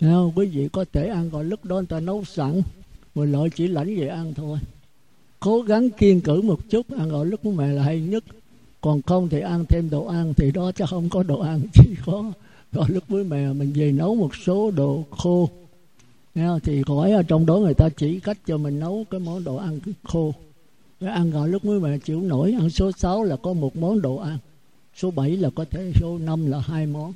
[0.00, 2.62] nào quý vị có thể ăn còn lúc đó, người ta nấu sẵn
[3.14, 4.58] mình lợi chỉ lãnh về ăn thôi.
[5.40, 8.24] Cố gắng kiên cử một chút, ăn gọi lúc mẹ là hay nhất.
[8.80, 11.94] Còn không thì ăn thêm đồ ăn, thì đó chắc không có đồ ăn, chỉ
[12.06, 12.32] có
[12.72, 15.48] gọi lúc với mẹ mình về nấu một số đồ khô.
[16.62, 19.56] Thì khỏi, ở trong đó người ta chỉ cách cho mình nấu cái món đồ
[19.56, 20.34] ăn khô.
[21.00, 24.02] Cái ăn gạo lúc với mẹ chịu nổi, ăn số 6 là có một món
[24.02, 24.38] đồ ăn,
[24.96, 27.12] số 7 là có thể số 5 là hai món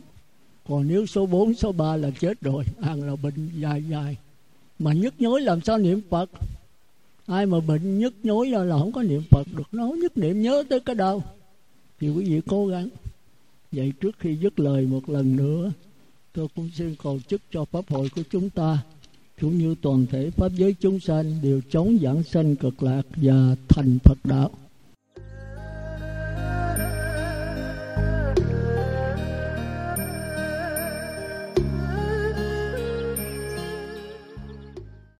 [0.68, 4.16] còn nếu số 4, số 3 là chết rồi ăn là bệnh dài dài.
[4.78, 6.30] Mà nhức nhối làm sao niệm phật?
[7.26, 10.64] Ai mà bệnh nhức nhối là không có niệm phật được nó nhất niệm nhớ
[10.68, 11.22] tới cái đâu
[12.00, 12.88] thì quý vị cố gắng.
[13.72, 15.72] Vậy trước khi dứt lời một lần nữa
[16.32, 18.78] tôi cũng xin cầu chúc cho pháp hội của chúng ta
[19.40, 23.56] cũng như toàn thể pháp giới chúng sanh đều chống giảng sanh cực lạc và
[23.68, 24.50] thành Phật đạo.